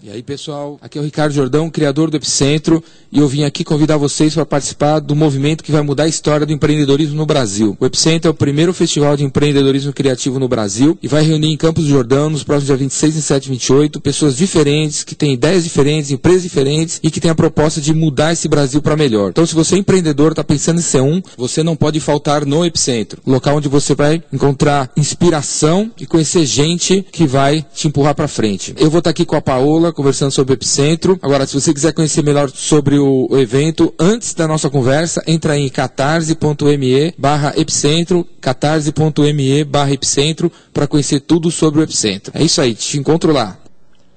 E 0.04 0.12
aí, 0.12 0.22
pessoal, 0.22 0.78
aqui 0.80 1.00
é 1.00 1.02
o 1.02 1.04
Ricardo 1.04 1.34
Jordão, 1.34 1.72
criador 1.72 2.12
do 2.12 2.18
Epicentro, 2.18 2.84
e 3.12 3.18
eu 3.18 3.28
vim 3.28 3.44
aqui 3.44 3.64
convidar 3.64 3.98
vocês 3.98 4.36
para 4.36 4.46
participar 4.46 5.00
do 5.00 5.16
movimento 5.16 5.64
que 5.64 5.72
vai 5.72 5.82
mudar 5.82 6.04
a 6.04 6.08
história 6.08 6.46
do 6.46 6.54
empreendedorismo 6.54 7.16
no 7.16 7.26
Brasil. 7.26 7.76
O 7.80 7.86
Epicentro 7.86 8.28
é 8.28 8.32
o 8.32 8.34
primeiro 8.34 8.72
festival 8.76 9.18
de 9.18 9.24
empreendedorismo 9.24 9.92
criativo 9.92 10.38
no 10.38 10.48
Brasil 10.48 10.96
e 11.02 11.08
vai 11.08 11.24
reunir 11.24 11.52
em 11.52 11.58
Campos 11.58 11.86
do 11.86 11.90
Jordão, 11.90 12.30
nos 12.30 12.44
próximos 12.44 12.68
dias 12.68 12.80
26, 12.80 13.16
27 13.16 13.46
e 13.46 13.50
28, 13.50 14.00
pessoas 14.00 14.38
diferentes, 14.38 15.04
que 15.04 15.16
têm 15.16 15.34
ideias 15.34 15.64
diferentes, 15.64 16.12
empresas 16.12 16.44
diferentes 16.44 17.00
e 17.02 17.10
que 17.10 17.20
têm 17.20 17.32
a 17.32 17.36
proposta 17.36 17.82
de 17.82 17.92
mudar 17.92 18.34
esse 18.34 18.48
Brasil 18.48 18.84
para 18.84 18.96
melhor. 18.96 19.32
Então, 19.32 19.48
se 19.48 19.56
você 19.56 19.76
é 19.76 19.80
empreendedor, 19.80 20.32
está 20.32 20.44
pensando 20.44 20.78
em 20.78 20.84
ser 20.84 21.02
um, 21.02 21.20
você 21.36 21.64
não 21.64 21.76
pode 21.76 22.00
faltar 22.00 22.46
no 22.46 22.64
Epicentro, 22.64 23.20
local 23.26 23.58
onde 23.58 23.68
você 23.68 23.96
vai 23.96 24.22
encontrar 24.32 24.92
inspiração 24.96 25.92
e 26.00 26.06
conhecer 26.06 26.46
gente 26.46 27.04
que 27.12 27.26
vai 27.26 27.66
te 27.74 27.88
empurrar 27.88 28.14
para 28.14 28.28
frente. 28.28 28.76
Eu 28.78 28.92
vou 28.92 29.00
estar 29.00 29.10
tá 29.10 29.10
aqui 29.10 29.26
com 29.26 29.36
a 29.36 29.42
Paola, 29.42 29.87
conversando 29.92 30.32
sobre 30.32 30.54
o 30.54 30.56
Epicentro. 30.56 31.20
Agora, 31.22 31.46
se 31.46 31.54
você 31.54 31.74
quiser 31.74 31.94
conhecer 31.94 32.24
melhor 32.24 32.50
sobre 32.50 32.98
o, 32.98 33.28
o 33.30 33.38
evento, 33.38 33.94
antes 34.00 34.34
da 34.34 34.48
nossa 34.48 34.70
conversa, 34.70 35.24
entra 35.28 35.58
em 35.58 35.70
catarse.me 35.70 37.14
barra 37.18 37.54
Epicentro, 37.58 38.28
catarse.me 38.42 39.64
barra 39.64 39.94
Epicentro, 39.94 40.52
para 40.74 40.88
conhecer 40.88 41.22
tudo 41.22 41.52
sobre 41.52 41.80
o 41.80 41.84
Epicentro. 41.84 42.32
É 42.36 42.44
isso 42.44 42.62
aí, 42.62 42.74
te 42.74 42.98
encontro 42.98 43.32
lá. 43.32 43.58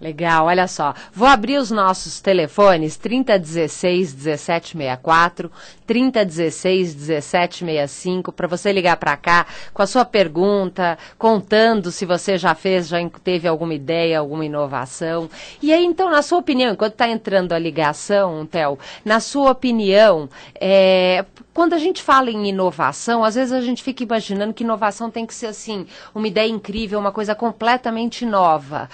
Legal, 0.01 0.47
olha 0.47 0.67
só. 0.67 0.95
Vou 1.13 1.29
abrir 1.29 1.59
os 1.59 1.71
nossos 1.71 2.23
telefones 2.23 2.97
3016 2.97 4.15
1764, 4.15 5.53
3016 5.87 6.95
1765 6.95 8.33
para 8.33 8.49
você 8.49 8.73
ligar 8.73 8.97
para 8.97 9.15
cá 9.19 9.47
com 9.75 9.83
a 9.83 9.87
sua 9.87 10.07
pergunta, 10.07 10.97
contando 11.19 11.91
se 11.91 12.07
você 12.07 12.39
já 12.39 12.55
fez, 12.55 12.89
já 12.89 12.99
teve 13.23 13.47
alguma 13.47 13.75
ideia, 13.75 14.19
alguma 14.21 14.47
inovação. 14.47 15.29
E 15.61 15.71
aí, 15.71 15.85
então, 15.85 16.11
na 16.11 16.23
sua 16.23 16.39
opinião, 16.39 16.73
enquanto 16.73 16.93
está 16.93 17.07
entrando 17.07 17.53
a 17.53 17.59
ligação, 17.59 18.47
Theo, 18.47 18.79
na 19.05 19.21
sua 19.21 19.51
opinião, 19.51 20.31
é, 20.59 21.27
quando 21.53 21.75
a 21.75 21.79
gente 21.79 22.03
fala 22.03 22.31
em 22.31 22.49
inovação, 22.49 23.23
às 23.23 23.35
vezes 23.35 23.53
a 23.53 23.61
gente 23.61 23.83
fica 23.83 24.03
imaginando 24.03 24.55
que 24.55 24.65
inovação 24.65 25.11
tem 25.11 25.27
que 25.27 25.35
ser 25.35 25.49
assim, 25.49 25.87
uma 26.15 26.27
ideia 26.27 26.49
incrível, 26.49 26.99
uma 26.99 27.13
coisa 27.13 27.35
completamente 27.35 28.25
nova 28.25 28.89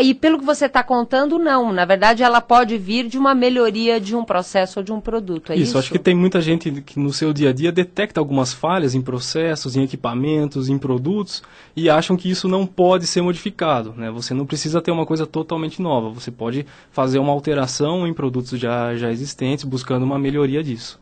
e 0.00 0.14
pelo 0.14 0.38
que 0.38 0.44
você 0.44 0.66
está 0.66 0.82
contando, 0.82 1.38
não. 1.38 1.72
Na 1.72 1.84
verdade, 1.84 2.22
ela 2.22 2.40
pode 2.40 2.76
vir 2.78 3.08
de 3.08 3.18
uma 3.18 3.34
melhoria 3.34 4.00
de 4.00 4.14
um 4.14 4.24
processo 4.24 4.80
ou 4.80 4.84
de 4.84 4.92
um 4.92 5.00
produto. 5.00 5.52
É 5.52 5.56
isso, 5.56 5.70
isso, 5.70 5.78
acho 5.78 5.90
que 5.90 5.98
tem 5.98 6.14
muita 6.14 6.40
gente 6.40 6.70
que 6.82 6.98
no 6.98 7.12
seu 7.12 7.32
dia 7.32 7.50
a 7.50 7.52
dia 7.52 7.72
detecta 7.72 8.20
algumas 8.20 8.52
falhas 8.52 8.94
em 8.94 9.00
processos, 9.00 9.76
em 9.76 9.82
equipamentos, 9.82 10.68
em 10.68 10.78
produtos 10.78 11.42
e 11.74 11.88
acham 11.88 12.16
que 12.16 12.30
isso 12.30 12.48
não 12.48 12.66
pode 12.66 13.06
ser 13.06 13.22
modificado. 13.22 13.94
Né? 13.96 14.10
Você 14.10 14.34
não 14.34 14.46
precisa 14.46 14.80
ter 14.80 14.90
uma 14.90 15.06
coisa 15.06 15.26
totalmente 15.26 15.80
nova. 15.80 16.10
Você 16.10 16.30
pode 16.30 16.66
fazer 16.90 17.18
uma 17.18 17.32
alteração 17.32 18.06
em 18.06 18.14
produtos 18.14 18.58
já, 18.58 18.94
já 18.96 19.10
existentes, 19.10 19.64
buscando 19.64 20.04
uma 20.04 20.18
melhoria 20.18 20.62
disso. 20.62 20.98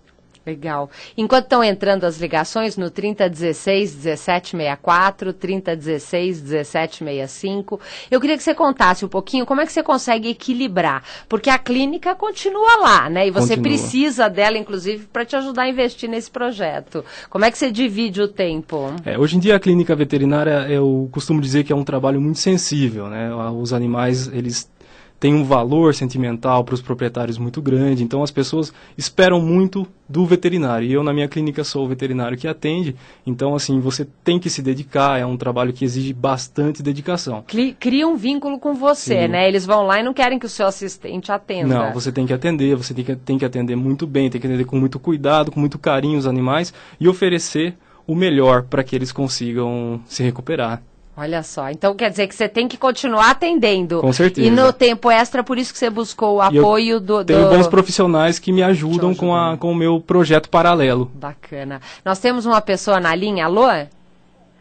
Legal. 0.46 0.88
Enquanto 1.18 1.46
estão 1.46 1.64
entrando 1.64 2.04
as 2.04 2.20
ligações 2.20 2.76
no 2.76 2.88
3016 2.88 3.96
1764, 3.96 5.32
3016 5.32 6.40
1765, 6.40 7.80
eu 8.08 8.20
queria 8.20 8.36
que 8.36 8.44
você 8.44 8.54
contasse 8.54 9.04
um 9.04 9.08
pouquinho 9.08 9.44
como 9.44 9.60
é 9.60 9.66
que 9.66 9.72
você 9.72 9.82
consegue 9.82 10.28
equilibrar, 10.28 11.02
porque 11.28 11.50
a 11.50 11.58
clínica 11.58 12.14
continua 12.14 12.76
lá, 12.76 13.10
né? 13.10 13.26
E 13.26 13.30
você 13.32 13.56
continua. 13.56 13.62
precisa 13.62 14.28
dela, 14.28 14.56
inclusive, 14.56 15.06
para 15.12 15.24
te 15.24 15.34
ajudar 15.34 15.62
a 15.62 15.68
investir 15.68 16.08
nesse 16.08 16.30
projeto. 16.30 17.04
Como 17.28 17.44
é 17.44 17.50
que 17.50 17.58
você 17.58 17.72
divide 17.72 18.22
o 18.22 18.28
tempo? 18.28 18.94
É, 19.04 19.18
hoje 19.18 19.36
em 19.36 19.40
dia 19.40 19.56
a 19.56 19.60
clínica 19.60 19.96
veterinária, 19.96 20.68
eu 20.68 21.08
costumo 21.10 21.40
dizer 21.40 21.64
que 21.64 21.72
é 21.72 21.76
um 21.76 21.82
trabalho 21.84 22.20
muito 22.20 22.38
sensível, 22.38 23.08
né? 23.08 23.34
Os 23.34 23.72
animais, 23.72 24.28
eles 24.28 24.70
tem 25.18 25.34
um 25.34 25.44
valor 25.44 25.94
sentimental 25.94 26.62
para 26.64 26.74
os 26.74 26.82
proprietários 26.82 27.38
muito 27.38 27.62
grande, 27.62 28.04
então 28.04 28.22
as 28.22 28.30
pessoas 28.30 28.72
esperam 28.96 29.40
muito 29.40 29.86
do 30.08 30.26
veterinário. 30.26 30.86
E 30.86 30.92
eu 30.92 31.02
na 31.02 31.12
minha 31.12 31.26
clínica 31.26 31.64
sou 31.64 31.84
o 31.84 31.88
veterinário 31.88 32.36
que 32.36 32.46
atende, 32.46 32.94
então 33.26 33.54
assim, 33.54 33.80
você 33.80 34.06
tem 34.22 34.38
que 34.38 34.50
se 34.50 34.62
dedicar, 34.62 35.18
é 35.18 35.24
um 35.24 35.36
trabalho 35.36 35.72
que 35.72 35.84
exige 35.84 36.12
bastante 36.12 36.82
dedicação. 36.82 37.42
Cria 37.78 38.06
um 38.06 38.16
vínculo 38.16 38.58
com 38.58 38.74
você, 38.74 39.22
Sim. 39.22 39.28
né? 39.28 39.48
Eles 39.48 39.64
vão 39.64 39.86
lá 39.86 40.00
e 40.00 40.02
não 40.02 40.12
querem 40.12 40.38
que 40.38 40.46
o 40.46 40.50
seu 40.50 40.66
assistente 40.66 41.32
atenda. 41.32 41.74
Não, 41.74 41.92
você 41.92 42.12
tem 42.12 42.26
que 42.26 42.32
atender, 42.32 42.76
você 42.76 42.92
tem 42.92 43.04
que, 43.04 43.16
tem 43.16 43.38
que 43.38 43.44
atender 43.44 43.76
muito 43.76 44.06
bem, 44.06 44.28
tem 44.30 44.40
que 44.40 44.46
atender 44.46 44.64
com 44.64 44.78
muito 44.78 44.98
cuidado, 44.98 45.50
com 45.50 45.60
muito 45.60 45.78
carinho 45.78 46.18
os 46.18 46.26
animais 46.26 46.72
e 47.00 47.08
oferecer 47.08 47.74
o 48.06 48.14
melhor 48.14 48.62
para 48.62 48.84
que 48.84 48.94
eles 48.94 49.10
consigam 49.10 50.00
se 50.06 50.22
recuperar. 50.22 50.82
Olha 51.18 51.42
só, 51.42 51.70
então 51.70 51.94
quer 51.94 52.10
dizer 52.10 52.26
que 52.26 52.34
você 52.34 52.46
tem 52.46 52.68
que 52.68 52.76
continuar 52.76 53.30
atendendo. 53.30 54.02
Com 54.02 54.12
certeza. 54.12 54.46
E 54.46 54.50
no 54.50 54.70
tempo 54.70 55.10
extra, 55.10 55.42
por 55.42 55.56
isso 55.56 55.72
que 55.72 55.78
você 55.78 55.88
buscou 55.88 56.36
o 56.36 56.42
apoio 56.42 57.00
do, 57.00 57.18
do... 57.18 57.24
Tenho 57.24 57.48
bons 57.48 57.66
profissionais 57.66 58.38
que 58.38 58.52
me 58.52 58.62
ajudam 58.62 59.14
com, 59.14 59.34
a, 59.34 59.56
com 59.56 59.72
o 59.72 59.74
meu 59.74 59.98
projeto 59.98 60.50
paralelo. 60.50 61.10
Bacana. 61.14 61.80
Nós 62.04 62.18
temos 62.18 62.44
uma 62.44 62.60
pessoa 62.60 63.00
na 63.00 63.14
linha, 63.14 63.46
alô? 63.46 63.64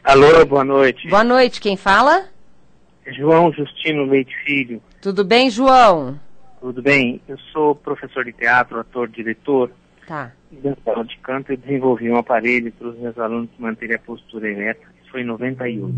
Alô, 0.01 0.45
boa 0.45 0.63
noite. 0.63 1.09
Boa 1.09 1.25
noite, 1.25 1.59
quem 1.59 1.75
fala? 1.75 2.23
João 3.05 3.51
Justino 3.51 4.05
Leite 4.05 4.33
Filho. 4.45 4.81
Tudo 5.01 5.25
bem, 5.25 5.49
João? 5.49 6.17
Tudo 6.61 6.81
bem. 6.81 7.19
Eu 7.27 7.37
sou 7.51 7.75
professor 7.75 8.23
de 8.23 8.31
teatro, 8.31 8.79
ator, 8.79 9.09
diretor. 9.09 9.69
Tá. 10.07 10.31
Da 10.51 10.73
aula 10.85 11.03
de 11.03 11.17
canto, 11.17 11.51
eu 11.51 11.57
desenvolvi 11.57 12.09
um 12.09 12.17
aparelho 12.17 12.71
para 12.71 12.87
os 12.87 12.97
meus 12.97 13.17
alunos 13.19 13.49
manterem 13.59 13.97
a 13.97 13.99
postura 13.99 14.49
ereta. 14.49 14.94
Foi 15.15 15.21
em 15.21 15.27
98. 15.27 15.95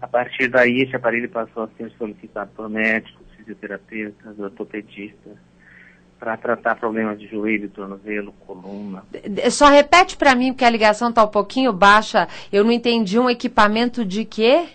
A 0.00 0.06
partir 0.06 0.46
daí, 0.46 0.82
esse 0.82 0.94
aparelho 0.94 1.28
passou 1.28 1.64
a 1.64 1.68
ser 1.76 1.90
solicitado 1.98 2.52
por 2.54 2.68
médicos, 2.68 3.26
fisioterapeutas, 3.36 4.38
ortopedistas, 4.38 5.36
para 6.16 6.36
tratar 6.36 6.76
problemas 6.76 7.18
de 7.18 7.26
joelho, 7.26 7.68
tornozelo, 7.70 8.30
coluna. 8.46 9.02
Só 9.50 9.66
repete 9.66 10.16
para 10.16 10.32
mim, 10.36 10.52
porque 10.52 10.64
a 10.64 10.70
ligação 10.70 11.08
está 11.08 11.24
um 11.24 11.28
pouquinho 11.28 11.72
baixa. 11.72 12.28
Eu 12.52 12.62
não 12.62 12.70
entendi 12.70 13.18
um 13.18 13.28
equipamento 13.28 14.04
de 14.04 14.24
quê? 14.24 14.68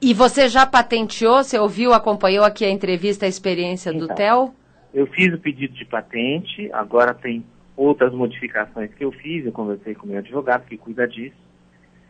E 0.00 0.14
você 0.14 0.48
já 0.48 0.66
patenteou? 0.66 1.42
Você 1.42 1.58
ouviu, 1.58 1.92
acompanhou 1.92 2.44
aqui 2.44 2.64
a 2.64 2.70
entrevista, 2.70 3.26
a 3.26 3.28
experiência 3.28 3.90
então, 3.90 4.08
do 4.08 4.14
TEL? 4.14 4.54
Eu 4.92 5.06
fiz 5.08 5.32
o 5.32 5.38
pedido 5.38 5.74
de 5.74 5.84
patente, 5.84 6.70
agora 6.72 7.12
tem 7.12 7.44
outras 7.76 8.12
modificações 8.12 8.92
que 8.94 9.04
eu 9.04 9.12
fiz, 9.12 9.44
eu 9.44 9.52
conversei 9.52 9.94
com 9.94 10.06
o 10.06 10.08
meu 10.08 10.18
advogado 10.18 10.66
que 10.66 10.76
cuida 10.76 11.06
disso, 11.06 11.36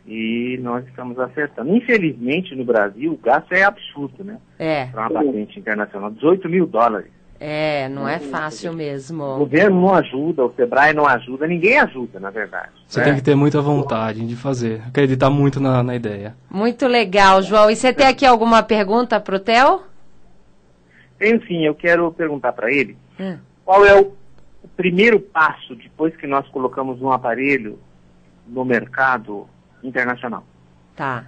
e 0.07 0.59
nós 0.61 0.85
estamos 0.87 1.17
acertando. 1.19 1.75
Infelizmente, 1.75 2.55
no 2.55 2.63
Brasil, 2.63 3.13
o 3.13 3.17
gasto 3.17 3.51
é 3.51 3.63
absurdo, 3.63 4.23
né? 4.23 4.37
É. 4.59 4.85
Para 4.87 5.09
uma 5.09 5.23
patente 5.23 5.59
internacional, 5.59 6.11
18 6.11 6.47
mil 6.47 6.67
dólares. 6.67 7.11
É, 7.39 7.89
não 7.89 8.07
é 8.07 8.17
fácil 8.17 8.71
mesmo. 8.73 9.23
O 9.23 9.39
governo 9.39 9.81
não 9.81 9.93
ajuda, 9.93 10.45
o 10.45 10.53
Sebrae 10.55 10.93
não 10.93 11.05
ajuda, 11.05 11.45
ninguém 11.45 11.77
ajuda, 11.79 12.19
na 12.19 12.29
verdade. 12.29 12.71
Você 12.87 12.99
né? 12.99 13.05
tem 13.05 13.15
que 13.15 13.21
ter 13.21 13.35
muita 13.35 13.61
vontade 13.61 14.25
de 14.25 14.35
fazer, 14.35 14.81
acreditar 14.87 15.29
muito 15.29 15.59
na, 15.59 15.83
na 15.83 15.95
ideia. 15.95 16.35
Muito 16.49 16.87
legal, 16.87 17.41
João. 17.41 17.69
E 17.69 17.75
você 17.75 17.93
tem 17.93 18.07
aqui 18.07 18.25
alguma 18.25 18.63
pergunta 18.63 19.19
para 19.19 19.35
o 19.35 19.39
Theo? 19.39 19.81
Tenho 21.19 21.45
sim, 21.45 21.65
eu 21.65 21.75
quero 21.75 22.11
perguntar 22.11 22.53
para 22.53 22.71
ele 22.71 22.97
hum. 23.19 23.37
qual 23.63 23.85
é 23.85 23.99
o, 23.99 24.13
o 24.63 24.67
primeiro 24.75 25.19
passo 25.19 25.75
depois 25.75 26.15
que 26.15 26.27
nós 26.27 26.47
colocamos 26.49 27.01
um 27.01 27.11
aparelho 27.11 27.79
no 28.47 28.63
mercado 28.63 29.47
internacional. 29.83 30.43
Tá. 30.95 31.25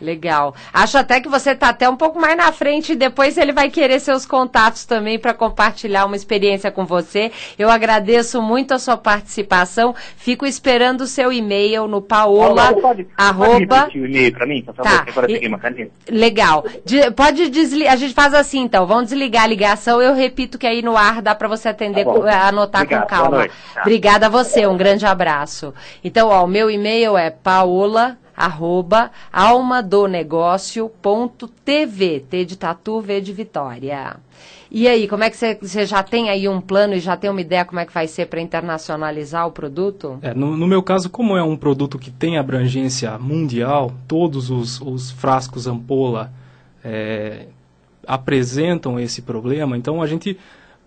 Legal. 0.00 0.54
Acho 0.72 0.98
até 0.98 1.20
que 1.20 1.28
você 1.28 1.50
está 1.50 1.68
até 1.68 1.88
um 1.88 1.96
pouco 1.96 2.20
mais 2.20 2.36
na 2.36 2.50
frente 2.50 2.92
e 2.92 2.96
depois 2.96 3.38
ele 3.38 3.52
vai 3.52 3.70
querer 3.70 4.00
seus 4.00 4.26
contatos 4.26 4.84
também 4.84 5.18
para 5.18 5.32
compartilhar 5.32 6.04
uma 6.06 6.16
experiência 6.16 6.70
com 6.70 6.84
você. 6.84 7.30
Eu 7.58 7.70
agradeço 7.70 8.42
muito 8.42 8.74
a 8.74 8.78
sua 8.78 8.96
participação. 8.96 9.94
Fico 10.16 10.44
esperando 10.44 11.02
o 11.02 11.06
seu 11.06 11.32
e-mail 11.32 11.86
no 11.86 12.02
paola. 12.02 12.74
Pode, 12.74 13.06
arroba... 13.16 13.88
o 13.94 13.98
e-mail 13.98 14.32
para 14.32 14.46
mim, 14.46 14.62
por 14.62 14.74
favor, 14.74 14.90
tá. 14.90 15.04
agora 15.08 15.30
e... 15.30 15.46
uma 15.46 15.58
caneta. 15.58 15.92
Legal. 16.10 16.64
De, 16.84 17.10
pode 17.12 17.48
desligar. 17.48 17.92
A 17.92 17.96
gente 17.96 18.14
faz 18.14 18.34
assim 18.34 18.60
então. 18.60 18.86
Vamos 18.86 19.04
desligar 19.04 19.44
a 19.44 19.46
ligação. 19.46 20.02
Eu 20.02 20.14
repito 20.14 20.58
que 20.58 20.66
aí 20.66 20.82
no 20.82 20.96
ar 20.96 21.22
dá 21.22 21.34
para 21.34 21.48
você 21.48 21.68
atender, 21.68 22.04
tá 22.04 22.48
anotar 22.48 22.82
Obrigado. 22.82 23.02
com 23.02 23.08
calma. 23.08 23.48
Tá. 23.74 23.82
Obrigada 23.82 24.26
a 24.26 24.28
você. 24.28 24.66
Um 24.66 24.76
grande 24.76 25.06
abraço. 25.06 25.72
Então, 26.02 26.28
ó, 26.28 26.44
o 26.44 26.48
meu 26.48 26.70
e-mail 26.70 27.16
é 27.16 27.30
paola 27.30 28.18
arroba 28.36 29.12
almadonegócio.tv, 29.32 32.24
T 32.28 32.44
de 32.44 32.56
Tatu, 32.56 33.00
V 33.00 33.20
de 33.20 33.32
Vitória. 33.32 34.16
E 34.74 34.88
aí, 34.88 35.06
como 35.06 35.22
é 35.22 35.28
que 35.28 35.36
você 35.36 35.84
já 35.84 36.02
tem 36.02 36.30
aí 36.30 36.48
um 36.48 36.58
plano 36.58 36.94
e 36.94 37.00
já 37.00 37.14
tem 37.14 37.28
uma 37.28 37.42
ideia 37.42 37.62
como 37.62 37.78
é 37.78 37.84
que 37.84 37.92
vai 37.92 38.08
ser 38.08 38.26
para 38.26 38.40
internacionalizar 38.40 39.46
o 39.46 39.52
produto? 39.52 40.18
É, 40.22 40.32
no, 40.32 40.56
no, 40.56 40.66
meu 40.66 40.82
caso, 40.82 41.10
como 41.10 41.36
é 41.36 41.42
um 41.42 41.58
produto 41.58 41.98
que 41.98 42.10
tem 42.10 42.38
abrangência 42.38 43.18
mundial, 43.18 43.92
todos 44.08 44.50
os, 44.50 44.80
os 44.80 45.10
frascos 45.10 45.66
ampola 45.66 46.32
é, 46.82 47.48
apresentam 48.06 48.98
esse 48.98 49.20
problema, 49.20 49.76
então 49.76 50.00
a 50.00 50.06
gente 50.06 50.38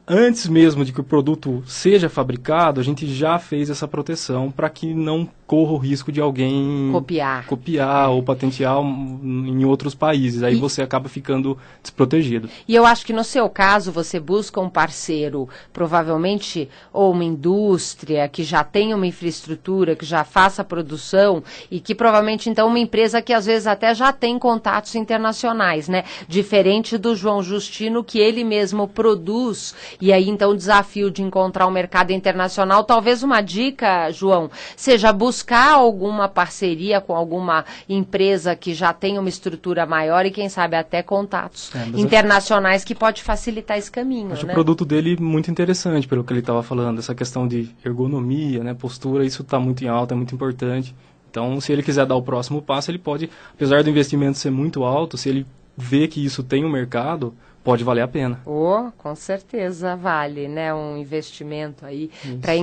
antes 0.08 0.48
mesmo 0.48 0.86
de 0.86 0.94
que 0.94 1.02
o 1.02 1.04
produto 1.04 1.64
seja 1.66 2.10
fabricado, 2.10 2.80
a 2.80 2.84
gente 2.84 3.08
já 3.08 3.40
fez 3.40 3.70
essa 3.70 3.88
proteção 3.88 4.52
para 4.52 4.70
que 4.70 4.94
não 4.94 5.28
corra 5.48 5.74
o 5.74 5.78
risco 5.78 6.12
de 6.12 6.20
alguém 6.20 6.90
copiar, 6.92 7.46
copiar 7.46 8.10
ou 8.10 8.24
patentear 8.24 8.78
em 8.80 9.64
outros 9.64 9.94
países. 9.94 10.42
Aí 10.42 10.56
e, 10.56 10.60
você 10.60 10.82
acaba 10.82 11.08
ficando 11.08 11.58
desprotegido. 11.82 12.50
E 12.68 12.74
eu 12.74 12.86
acho 12.86 13.06
que 13.06 13.14
no 13.14 13.24
seu 13.24 13.48
caso 13.48 13.92
você 13.92 14.20
busca 14.20 14.60
um 14.60 14.70
parceiro, 14.70 15.48
provavelmente 15.72 16.68
ou 16.92 17.12
uma 17.12 17.24
indústria 17.24 18.28
que 18.28 18.44
já 18.44 18.64
tenha 18.64 18.96
uma 18.96 19.06
infraestrutura, 19.06 19.96
que 19.96 20.06
já 20.06 20.24
faça 20.24 20.64
produção 20.64 21.44
e 21.70 21.80
que 21.80 21.94
provavelmente 21.94 22.50
então 22.50 22.68
uma 22.68 22.80
empresa 22.80 23.22
que 23.22 23.34
às 23.34 23.46
vezes 23.46 23.68
até 23.68 23.94
já 23.94 24.12
tem 24.12 24.40
contatos 24.40 24.96
internacionais, 24.96 25.88
né? 25.88 26.06
Diferente 26.28 26.98
do 26.98 27.16
João 27.16 27.44
Justino 27.44 28.04
que 28.04 28.18
ele 28.18 28.44
mesmo 28.44 28.88
produz 28.88 29.76
e 30.02 30.12
aí 30.12 30.28
então 30.28 30.52
o 30.52 30.58
desafio 30.58 31.12
de 31.12 31.22
encontrar 31.22 31.68
um 31.68 31.72
mercado 31.72 32.12
internacional, 32.12 32.84
talvez 32.84 33.22
uma 33.22 33.42
dica, 33.42 34.10
João, 34.12 34.50
seja 34.76 35.14
buscar 35.14 35.35
buscar 35.36 35.74
alguma 35.74 36.30
parceria 36.30 37.02
com 37.02 37.14
alguma 37.14 37.66
empresa 37.90 38.56
que 38.56 38.74
já 38.74 38.94
tem 38.94 39.20
uma 39.20 39.28
estrutura 39.28 39.86
maior 39.86 40.26
e 40.26 40.32
quem 40.32 40.48
sabe 40.48 40.78
até 40.78 41.04
contatos 41.04 41.76
é, 41.76 42.00
internacionais 42.00 42.86
que 42.86 42.96
pode 42.96 43.22
facilitar 43.22 43.78
esse 43.78 43.92
caminho. 43.92 44.32
Acho 44.32 44.46
né? 44.46 44.54
o 44.54 44.56
produto 44.56 44.86
dele 44.86 45.18
muito 45.20 45.52
interessante 45.52 46.08
pelo 46.08 46.24
que 46.24 46.32
ele 46.32 46.40
estava 46.40 46.64
falando, 46.64 47.00
essa 47.00 47.14
questão 47.14 47.46
de 47.46 47.70
ergonomia, 47.84 48.64
né, 48.64 48.74
postura, 48.74 49.26
isso 49.26 49.42
está 49.42 49.60
muito 49.60 49.84
em 49.84 49.90
alta, 49.90 50.14
é 50.14 50.18
muito 50.18 50.34
importante. 50.34 50.96
Então, 51.30 51.60
se 51.60 51.74
ele 51.74 51.84
quiser 51.84 52.06
dar 52.06 52.16
o 52.16 52.22
próximo 52.22 52.62
passo, 52.62 52.90
ele 52.90 52.98
pode, 52.98 53.30
apesar 53.54 53.84
do 53.84 53.90
investimento 53.90 54.38
ser 54.38 54.52
muito 54.52 54.86
alto, 54.86 55.18
se 55.18 55.28
ele 55.28 55.46
vê 55.76 56.08
que 56.08 56.24
isso 56.24 56.42
tem 56.42 56.64
um 56.64 56.70
mercado, 56.70 57.34
pode 57.66 57.84
valer 57.84 58.02
a 58.02 58.08
pena. 58.08 58.40
Oh, 58.46 58.92
com 58.96 59.16
certeza 59.16 59.96
vale, 59.96 60.48
né? 60.48 60.72
Um 60.72 60.96
investimento 60.98 61.84
aí. 61.84 62.12
Pra 62.40 62.54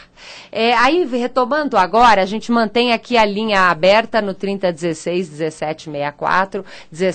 É, 0.51 0.75
aí, 0.75 1.05
retomando 1.05 1.77
agora, 1.77 2.23
a 2.23 2.27
gente 2.27 2.53
mantém 2.53 2.93
aqui 2.93 3.17
a 3.17 3.25
linha 3.25 3.63
aberta 3.63 4.21
no 4.21 4.35
3016 4.35 5.31
1764 5.31 6.65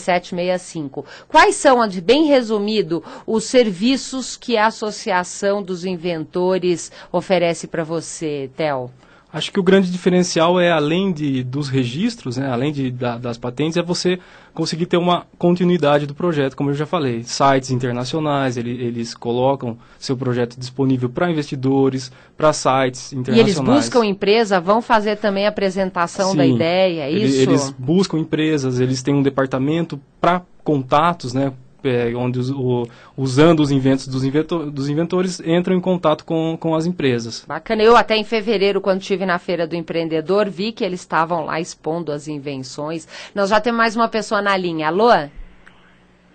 1765. 0.07 1.05
Quais 1.27 1.55
são, 1.55 1.81
bem 2.01 2.25
resumido, 2.25 3.03
os 3.25 3.43
serviços 3.43 4.37
que 4.37 4.57
a 4.57 4.67
Associação 4.67 5.61
dos 5.61 5.85
Inventores 5.85 6.91
oferece 7.11 7.67
para 7.67 7.83
você, 7.83 8.49
Theo? 8.55 8.91
Acho 9.31 9.51
que 9.51 9.59
o 9.59 9.63
grande 9.63 9.91
diferencial 9.91 10.57
é, 10.57 10.71
além 10.71 11.11
de, 11.11 11.43
dos 11.43 11.67
registros, 11.67 12.37
né, 12.37 12.49
além 12.49 12.71
de, 12.71 12.89
da, 12.89 13.17
das 13.17 13.37
patentes, 13.37 13.75
é 13.75 13.83
você 13.83 14.17
conseguir 14.53 14.85
ter 14.85 14.95
uma 14.95 15.27
continuidade 15.37 16.05
do 16.05 16.15
projeto, 16.15 16.55
como 16.55 16.69
eu 16.69 16.73
já 16.73 16.85
falei. 16.85 17.23
Sites 17.23 17.69
internacionais, 17.69 18.55
ele, 18.55 18.71
eles 18.71 19.13
colocam 19.13 19.77
seu 19.99 20.15
projeto 20.15 20.57
disponível 20.57 21.09
para 21.09 21.29
investidores, 21.29 22.09
para 22.37 22.53
sites 22.53 23.11
internacionais. 23.11 23.57
E 23.57 23.59
eles 23.59 23.59
buscam 23.59 24.05
empresa, 24.05 24.61
vão 24.61 24.81
fazer 24.81 25.17
também 25.17 25.45
a 25.45 25.49
apresentação 25.49 26.31
Sim, 26.31 26.37
da 26.37 26.45
ideia, 26.45 27.01
é 27.03 27.11
isso? 27.11 27.41
Eles 27.41 27.75
buscam 27.77 28.17
empresas, 28.17 28.79
eles 28.79 29.03
têm 29.03 29.13
um 29.13 29.21
departamento 29.21 29.99
para 30.21 30.41
contatos, 30.63 31.33
né, 31.33 31.51
é, 31.83 32.15
onde 32.15 32.39
os, 32.39 32.49
o, 32.49 32.87
usando 33.15 33.59
os 33.59 33.71
inventos 33.71 34.07
dos, 34.07 34.23
inventor, 34.23 34.69
dos 34.71 34.89
inventores 34.89 35.39
entram 35.39 35.75
em 35.75 35.81
contato 35.81 36.25
com, 36.25 36.57
com 36.57 36.75
as 36.75 36.85
empresas. 36.85 37.45
Bacana. 37.47 37.83
Eu 37.83 37.95
até 37.95 38.15
em 38.15 38.23
fevereiro, 38.23 38.81
quando 38.81 39.01
estive 39.01 39.25
na 39.25 39.39
Feira 39.39 39.67
do 39.67 39.75
Empreendedor, 39.75 40.49
vi 40.49 40.71
que 40.71 40.83
eles 40.83 41.01
estavam 41.01 41.45
lá 41.45 41.59
expondo 41.59 42.11
as 42.11 42.27
invenções. 42.27 43.07
Nós 43.33 43.49
já 43.49 43.61
temos 43.61 43.77
mais 43.77 43.95
uma 43.95 44.09
pessoa 44.09 44.41
na 44.41 44.55
linha. 44.57 44.87
Alô? 44.87 45.09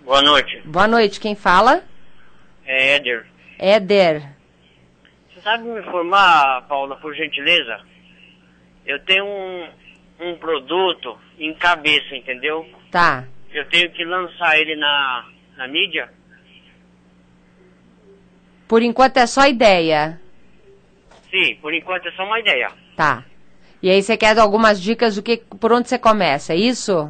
Boa 0.03 0.21
noite. 0.21 0.61
Boa 0.65 0.87
noite. 0.87 1.19
Quem 1.19 1.35
fala? 1.35 1.83
É 2.65 2.95
Éder. 2.95 3.25
Éder. 3.59 4.23
Você 5.33 5.41
sabe 5.41 5.63
me 5.63 5.79
informar, 5.79 6.65
Paula, 6.67 6.95
por 6.97 7.13
gentileza? 7.13 7.79
Eu 8.85 8.99
tenho 9.05 9.25
um, 9.25 9.67
um 10.19 10.35
produto 10.35 11.17
em 11.39 11.53
cabeça, 11.53 12.15
entendeu? 12.15 12.67
Tá. 12.91 13.25
Eu 13.53 13.65
tenho 13.69 13.89
que 13.91 14.03
lançar 14.03 14.57
ele 14.59 14.75
na, 14.75 15.25
na 15.63 15.67
mídia? 15.67 16.09
Por 18.67 18.81
enquanto 18.81 19.17
é 19.17 19.25
só 19.25 19.47
ideia. 19.47 20.19
Sim, 21.31 21.55
por 21.61 21.73
enquanto 21.73 22.07
é 22.07 22.11
só 22.11 22.23
uma 22.23 22.39
ideia. 22.39 22.69
Tá. 22.95 23.23
E 23.81 23.89
aí 23.89 24.01
você 24.01 24.17
quer 24.17 24.37
algumas 24.37 24.81
dicas 24.81 25.15
do 25.15 25.23
que 25.23 25.37
por 25.37 25.71
onde 25.71 25.87
você 25.89 25.97
começa, 25.97 26.53
é 26.53 26.57
isso? 26.57 27.09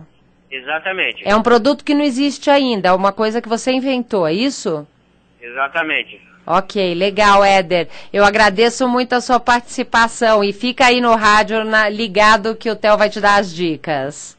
Exatamente. 0.50 1.28
É 1.28 1.36
um 1.36 1.42
produto 1.42 1.84
que 1.84 1.94
não 1.94 2.04
existe 2.04 2.50
ainda, 2.50 2.90
é 2.90 2.92
uma 2.94 3.12
coisa 3.12 3.42
que 3.42 3.50
você 3.50 3.72
inventou, 3.72 4.28
é 4.28 4.34
isso? 4.34 4.88
Exatamente. 5.42 6.22
Ok, 6.46 6.94
legal, 6.94 7.44
Éder. 7.44 7.88
Eu 8.12 8.26
agradeço 8.26 8.88
muito 8.88 9.14
a 9.14 9.22
sua 9.22 9.40
participação 9.40 10.44
e 10.44 10.52
fica 10.52 10.88
aí 10.88 11.00
no 11.00 11.16
rádio 11.16 11.64
na, 11.64 11.90
ligado 11.90 12.56
que 12.56 12.70
o 12.70 12.76
Theo 12.76 12.98
vai 12.98 13.10
te 13.10 13.22
dar 13.22 13.40
as 13.40 13.54
dicas. 13.54 14.36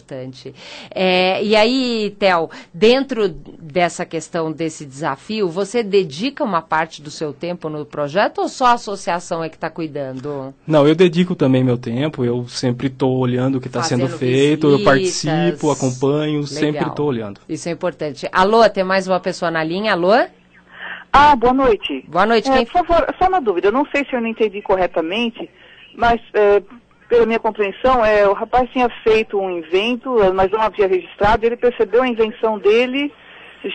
É, 0.94 1.44
e 1.44 1.56
aí, 1.56 2.16
Tel, 2.18 2.50
dentro 2.74 3.28
dessa 3.28 4.06
questão 4.06 4.52
desse 4.52 4.86
desafio, 4.86 5.50
você 5.50 5.84
dedica 5.84 6.44
uma 6.44 6.62
parte 6.62 7.02
do 7.02 7.12
seu 7.12 7.34
tempo 7.34 7.70
no 7.70 7.86
projeto 7.86 8.40
ou 8.40 8.50
só 8.50 8.68
a 8.68 8.74
associação 8.74 9.44
é 9.44 9.50
que 9.50 9.56
está 9.56 9.70
cuidando? 9.70 10.54
Não, 10.66 10.88
eu 10.88 10.96
dedico 10.96 11.36
também 11.36 11.64
meu 11.64 11.78
tempo, 11.78 12.24
eu 12.24 12.48
sempre 12.48 12.88
estou 12.88 13.18
olhando 13.18 13.58
o 13.58 13.62
que 13.62 13.68
está 13.68 13.84
sendo 13.84 14.08
feito, 14.08 14.68
visitas. 14.68 14.80
eu 14.80 14.84
participo, 14.84 15.72
acompanho, 15.72 16.42
Legal. 16.42 16.48
sempre 16.48 16.88
estou 16.88 17.08
olhando. 17.08 17.42
Isso 17.48 17.68
é 17.70 17.72
importante. 17.72 18.28
Alô, 18.32 18.68
tem 18.70 18.84
mais 18.84 19.08
uma 19.08 19.20
pessoa 19.20 19.52
na 19.52 19.64
linha? 19.64 19.94
Alô? 19.94 20.12
Ah, 21.12 21.36
boa 21.36 21.54
noite. 21.54 22.06
Boa 22.08 22.26
noite. 22.26 22.50
É, 22.50 22.54
Quem... 22.54 22.66
por 22.66 22.86
favor, 22.86 23.16
só 23.20 23.28
uma 23.28 23.42
dúvida, 23.42 23.68
eu 23.68 23.72
não 23.72 23.86
sei 23.88 24.06
se 24.06 24.16
eu 24.16 24.22
não 24.22 24.28
entendi 24.28 24.62
corretamente, 24.62 25.50
mas 25.96 26.22
é, 26.34 26.62
pela 27.12 27.26
minha 27.26 27.40
compreensão, 27.40 28.06
é, 28.06 28.26
o 28.26 28.32
rapaz 28.32 28.70
tinha 28.72 28.88
feito 29.04 29.38
um 29.38 29.52
invento, 29.52 30.16
mas 30.34 30.50
não 30.50 30.62
havia 30.62 30.88
registrado, 30.88 31.46
ele 31.46 31.58
percebeu 31.58 32.04
a 32.04 32.08
invenção 32.08 32.58
dele 32.58 33.12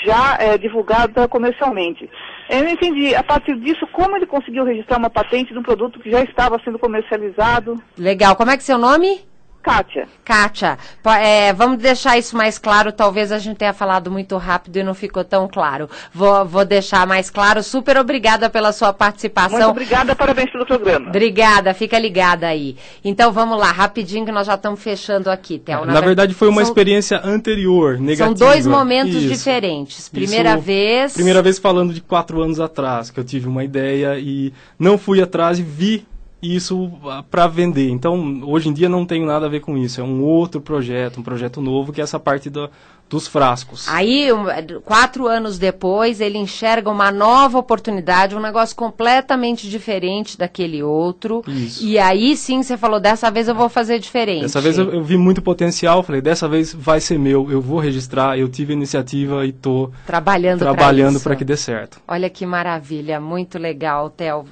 já 0.06 0.38
é, 0.40 0.56
divulgada 0.56 1.28
comercialmente. 1.28 2.08
Eu 2.48 2.64
não 2.64 2.70
entendi, 2.70 3.14
a 3.14 3.22
partir 3.22 3.54
disso, 3.60 3.86
como 3.92 4.16
ele 4.16 4.24
conseguiu 4.24 4.64
registrar 4.64 4.96
uma 4.96 5.10
patente 5.10 5.52
de 5.52 5.58
um 5.58 5.62
produto 5.62 6.00
que 6.00 6.10
já 6.10 6.22
estava 6.22 6.58
sendo 6.64 6.78
comercializado? 6.78 7.78
Legal. 7.98 8.34
Como 8.36 8.50
é 8.50 8.56
que 8.56 8.62
é 8.62 8.66
seu 8.66 8.78
nome? 8.78 9.20
Kátia. 9.66 10.06
Kátia, 10.24 10.78
é, 11.20 11.52
vamos 11.52 11.78
deixar 11.78 12.16
isso 12.16 12.36
mais 12.36 12.56
claro. 12.56 12.92
Talvez 12.92 13.32
a 13.32 13.38
gente 13.40 13.56
tenha 13.56 13.72
falado 13.72 14.12
muito 14.12 14.36
rápido 14.36 14.76
e 14.76 14.82
não 14.84 14.94
ficou 14.94 15.24
tão 15.24 15.48
claro. 15.48 15.90
Vou, 16.14 16.44
vou 16.46 16.64
deixar 16.64 17.04
mais 17.04 17.30
claro. 17.30 17.60
Super 17.64 17.96
obrigada 17.98 18.48
pela 18.48 18.72
sua 18.72 18.88
Muito 18.88 18.98
participação. 18.98 19.70
obrigada, 19.70 20.14
parabéns 20.14 20.52
pelo 20.52 20.64
programa. 20.64 21.08
Obrigada, 21.08 21.74
fica 21.74 21.98
ligada 21.98 22.46
aí. 22.46 22.76
Então 23.04 23.32
vamos 23.32 23.58
lá, 23.58 23.72
rapidinho 23.72 24.24
que 24.24 24.30
nós 24.30 24.46
já 24.46 24.54
estamos 24.54 24.80
fechando 24.80 25.28
aqui, 25.28 25.58
Theo. 25.58 25.84
Na, 25.84 26.00
verdade, 26.00 26.32
foi 26.32 26.46
uma 26.48 26.60
são- 26.62 26.70
experiência 26.70 27.20
anterior, 27.24 27.96
São 27.96 28.04
negativa. 28.04 28.34
dois 28.34 28.66
momentos 28.68 29.16
Isso. 29.16 29.28
diferentes. 29.28 30.08
Primeira 30.08 30.52
Isso- 30.54 30.60
vez. 30.62 31.12
Primeira 31.14 31.42
vez 31.42 31.58
falando 31.58 31.92
de 31.92 32.00
quatro 32.00 32.40
anos 32.40 32.60
atrás, 32.60 33.10
que 33.10 33.18
eu 33.18 33.24
tive 33.24 33.48
uma 33.48 33.64
ideia 33.64 34.16
e 34.16 34.52
não 34.78 34.96
fui 34.96 35.20
atrás 35.20 35.58
e 35.58 35.62
vi 35.62 36.06
isso 36.54 36.90
para 37.30 37.46
vender. 37.46 37.90
Então, 37.90 38.42
hoje 38.44 38.68
em 38.68 38.72
dia 38.72 38.88
não 38.88 39.04
tenho 39.04 39.26
nada 39.26 39.46
a 39.46 39.48
ver 39.48 39.60
com 39.60 39.76
isso. 39.76 40.00
É 40.00 40.04
um 40.04 40.22
outro 40.22 40.60
projeto, 40.60 41.20
um 41.20 41.22
projeto 41.22 41.60
novo, 41.60 41.92
que 41.92 42.00
é 42.00 42.04
essa 42.04 42.18
parte 42.18 42.48
do, 42.48 42.70
dos 43.08 43.28
frascos. 43.28 43.88
Aí, 43.88 44.32
um, 44.32 44.46
quatro 44.84 45.26
anos 45.26 45.58
depois, 45.58 46.20
ele 46.20 46.38
enxerga 46.38 46.90
uma 46.90 47.10
nova 47.12 47.58
oportunidade, 47.58 48.34
um 48.34 48.40
negócio 48.40 48.74
completamente 48.74 49.68
diferente 49.70 50.36
daquele 50.36 50.82
outro. 50.82 51.42
Isso. 51.46 51.84
E 51.84 51.98
aí 51.98 52.36
sim 52.36 52.62
você 52.62 52.76
falou, 52.76 52.98
dessa 52.98 53.30
vez 53.30 53.48
eu 53.48 53.54
vou 53.54 53.68
fazer 53.68 53.98
diferente. 53.98 54.42
Dessa 54.42 54.60
vez 54.60 54.76
eu, 54.76 54.92
eu 54.92 55.04
vi 55.04 55.16
muito 55.16 55.40
potencial, 55.40 56.02
falei, 56.02 56.20
dessa 56.20 56.48
vez 56.48 56.74
vai 56.74 57.00
ser 57.00 57.18
meu, 57.18 57.50
eu 57.50 57.60
vou 57.60 57.78
registrar, 57.78 58.38
eu 58.38 58.48
tive 58.48 58.72
a 58.72 58.76
iniciativa 58.76 59.46
e 59.46 59.52
tô 59.52 59.90
Trabalhando 60.06 60.58
trabalhando 60.58 61.20
para 61.20 61.36
que 61.36 61.44
dê 61.44 61.56
certo. 61.56 62.00
Olha 62.08 62.28
que 62.28 62.44
maravilha, 62.44 63.20
muito 63.20 63.58
legal, 63.58 64.10
Theo. 64.10 64.46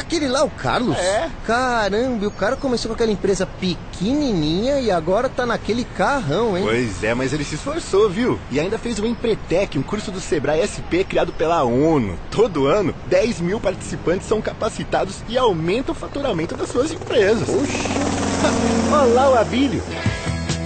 aquele 0.00 0.28
lá, 0.28 0.44
o 0.44 0.50
Carlos? 0.50 0.96
É. 0.96 1.30
Caramba, 1.46 2.24
e 2.24 2.26
o 2.26 2.30
cara 2.30 2.56
começou 2.56 2.88
com 2.88 2.94
aquela 2.94 3.12
empresa 3.12 3.46
pequenininha 3.46 4.80
e 4.80 4.90
agora 4.90 5.28
tá 5.28 5.46
naquele 5.46 5.84
carrão, 5.84 6.56
hein? 6.56 6.64
Pois 6.64 7.02
é, 7.04 7.14
mas 7.14 7.32
ele 7.32 7.44
se 7.44 7.54
esforçou, 7.54 8.08
viu? 8.08 8.38
E 8.50 8.58
ainda 8.60 8.78
fez 8.78 8.98
o 8.98 9.06
Empretec, 9.06 9.78
um 9.78 9.82
curso 9.82 10.10
do 10.10 10.20
Sebrae 10.20 10.66
SP 10.66 11.04
criado 11.04 11.32
pela 11.32 11.62
ONU. 11.62 12.18
Todo 12.30 12.66
ano, 12.66 12.94
10 13.06 13.40
mil 13.40 13.60
participantes 13.60 14.26
são 14.26 14.40
capacitados 14.40 15.22
e 15.28 15.36
aumenta 15.38 15.92
o 15.92 15.94
faturamento 15.94 16.56
das 16.56 16.68
suas 16.68 16.92
empresas. 16.92 17.48
Olha 18.92 19.14
lá 19.14 19.30
o 19.30 19.38
Abílio. 19.38 19.82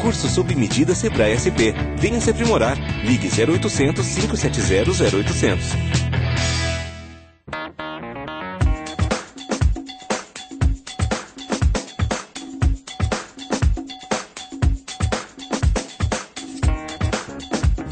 Curso 0.00 0.28
sob 0.28 0.54
medida 0.54 0.94
Sebrae 0.94 1.36
SP. 1.36 1.74
Venha 1.96 2.20
se 2.20 2.30
aprimorar. 2.30 2.78
Ligue 3.04 3.28
0800 3.28 4.06
570 4.06 4.90
0800. 5.04 5.97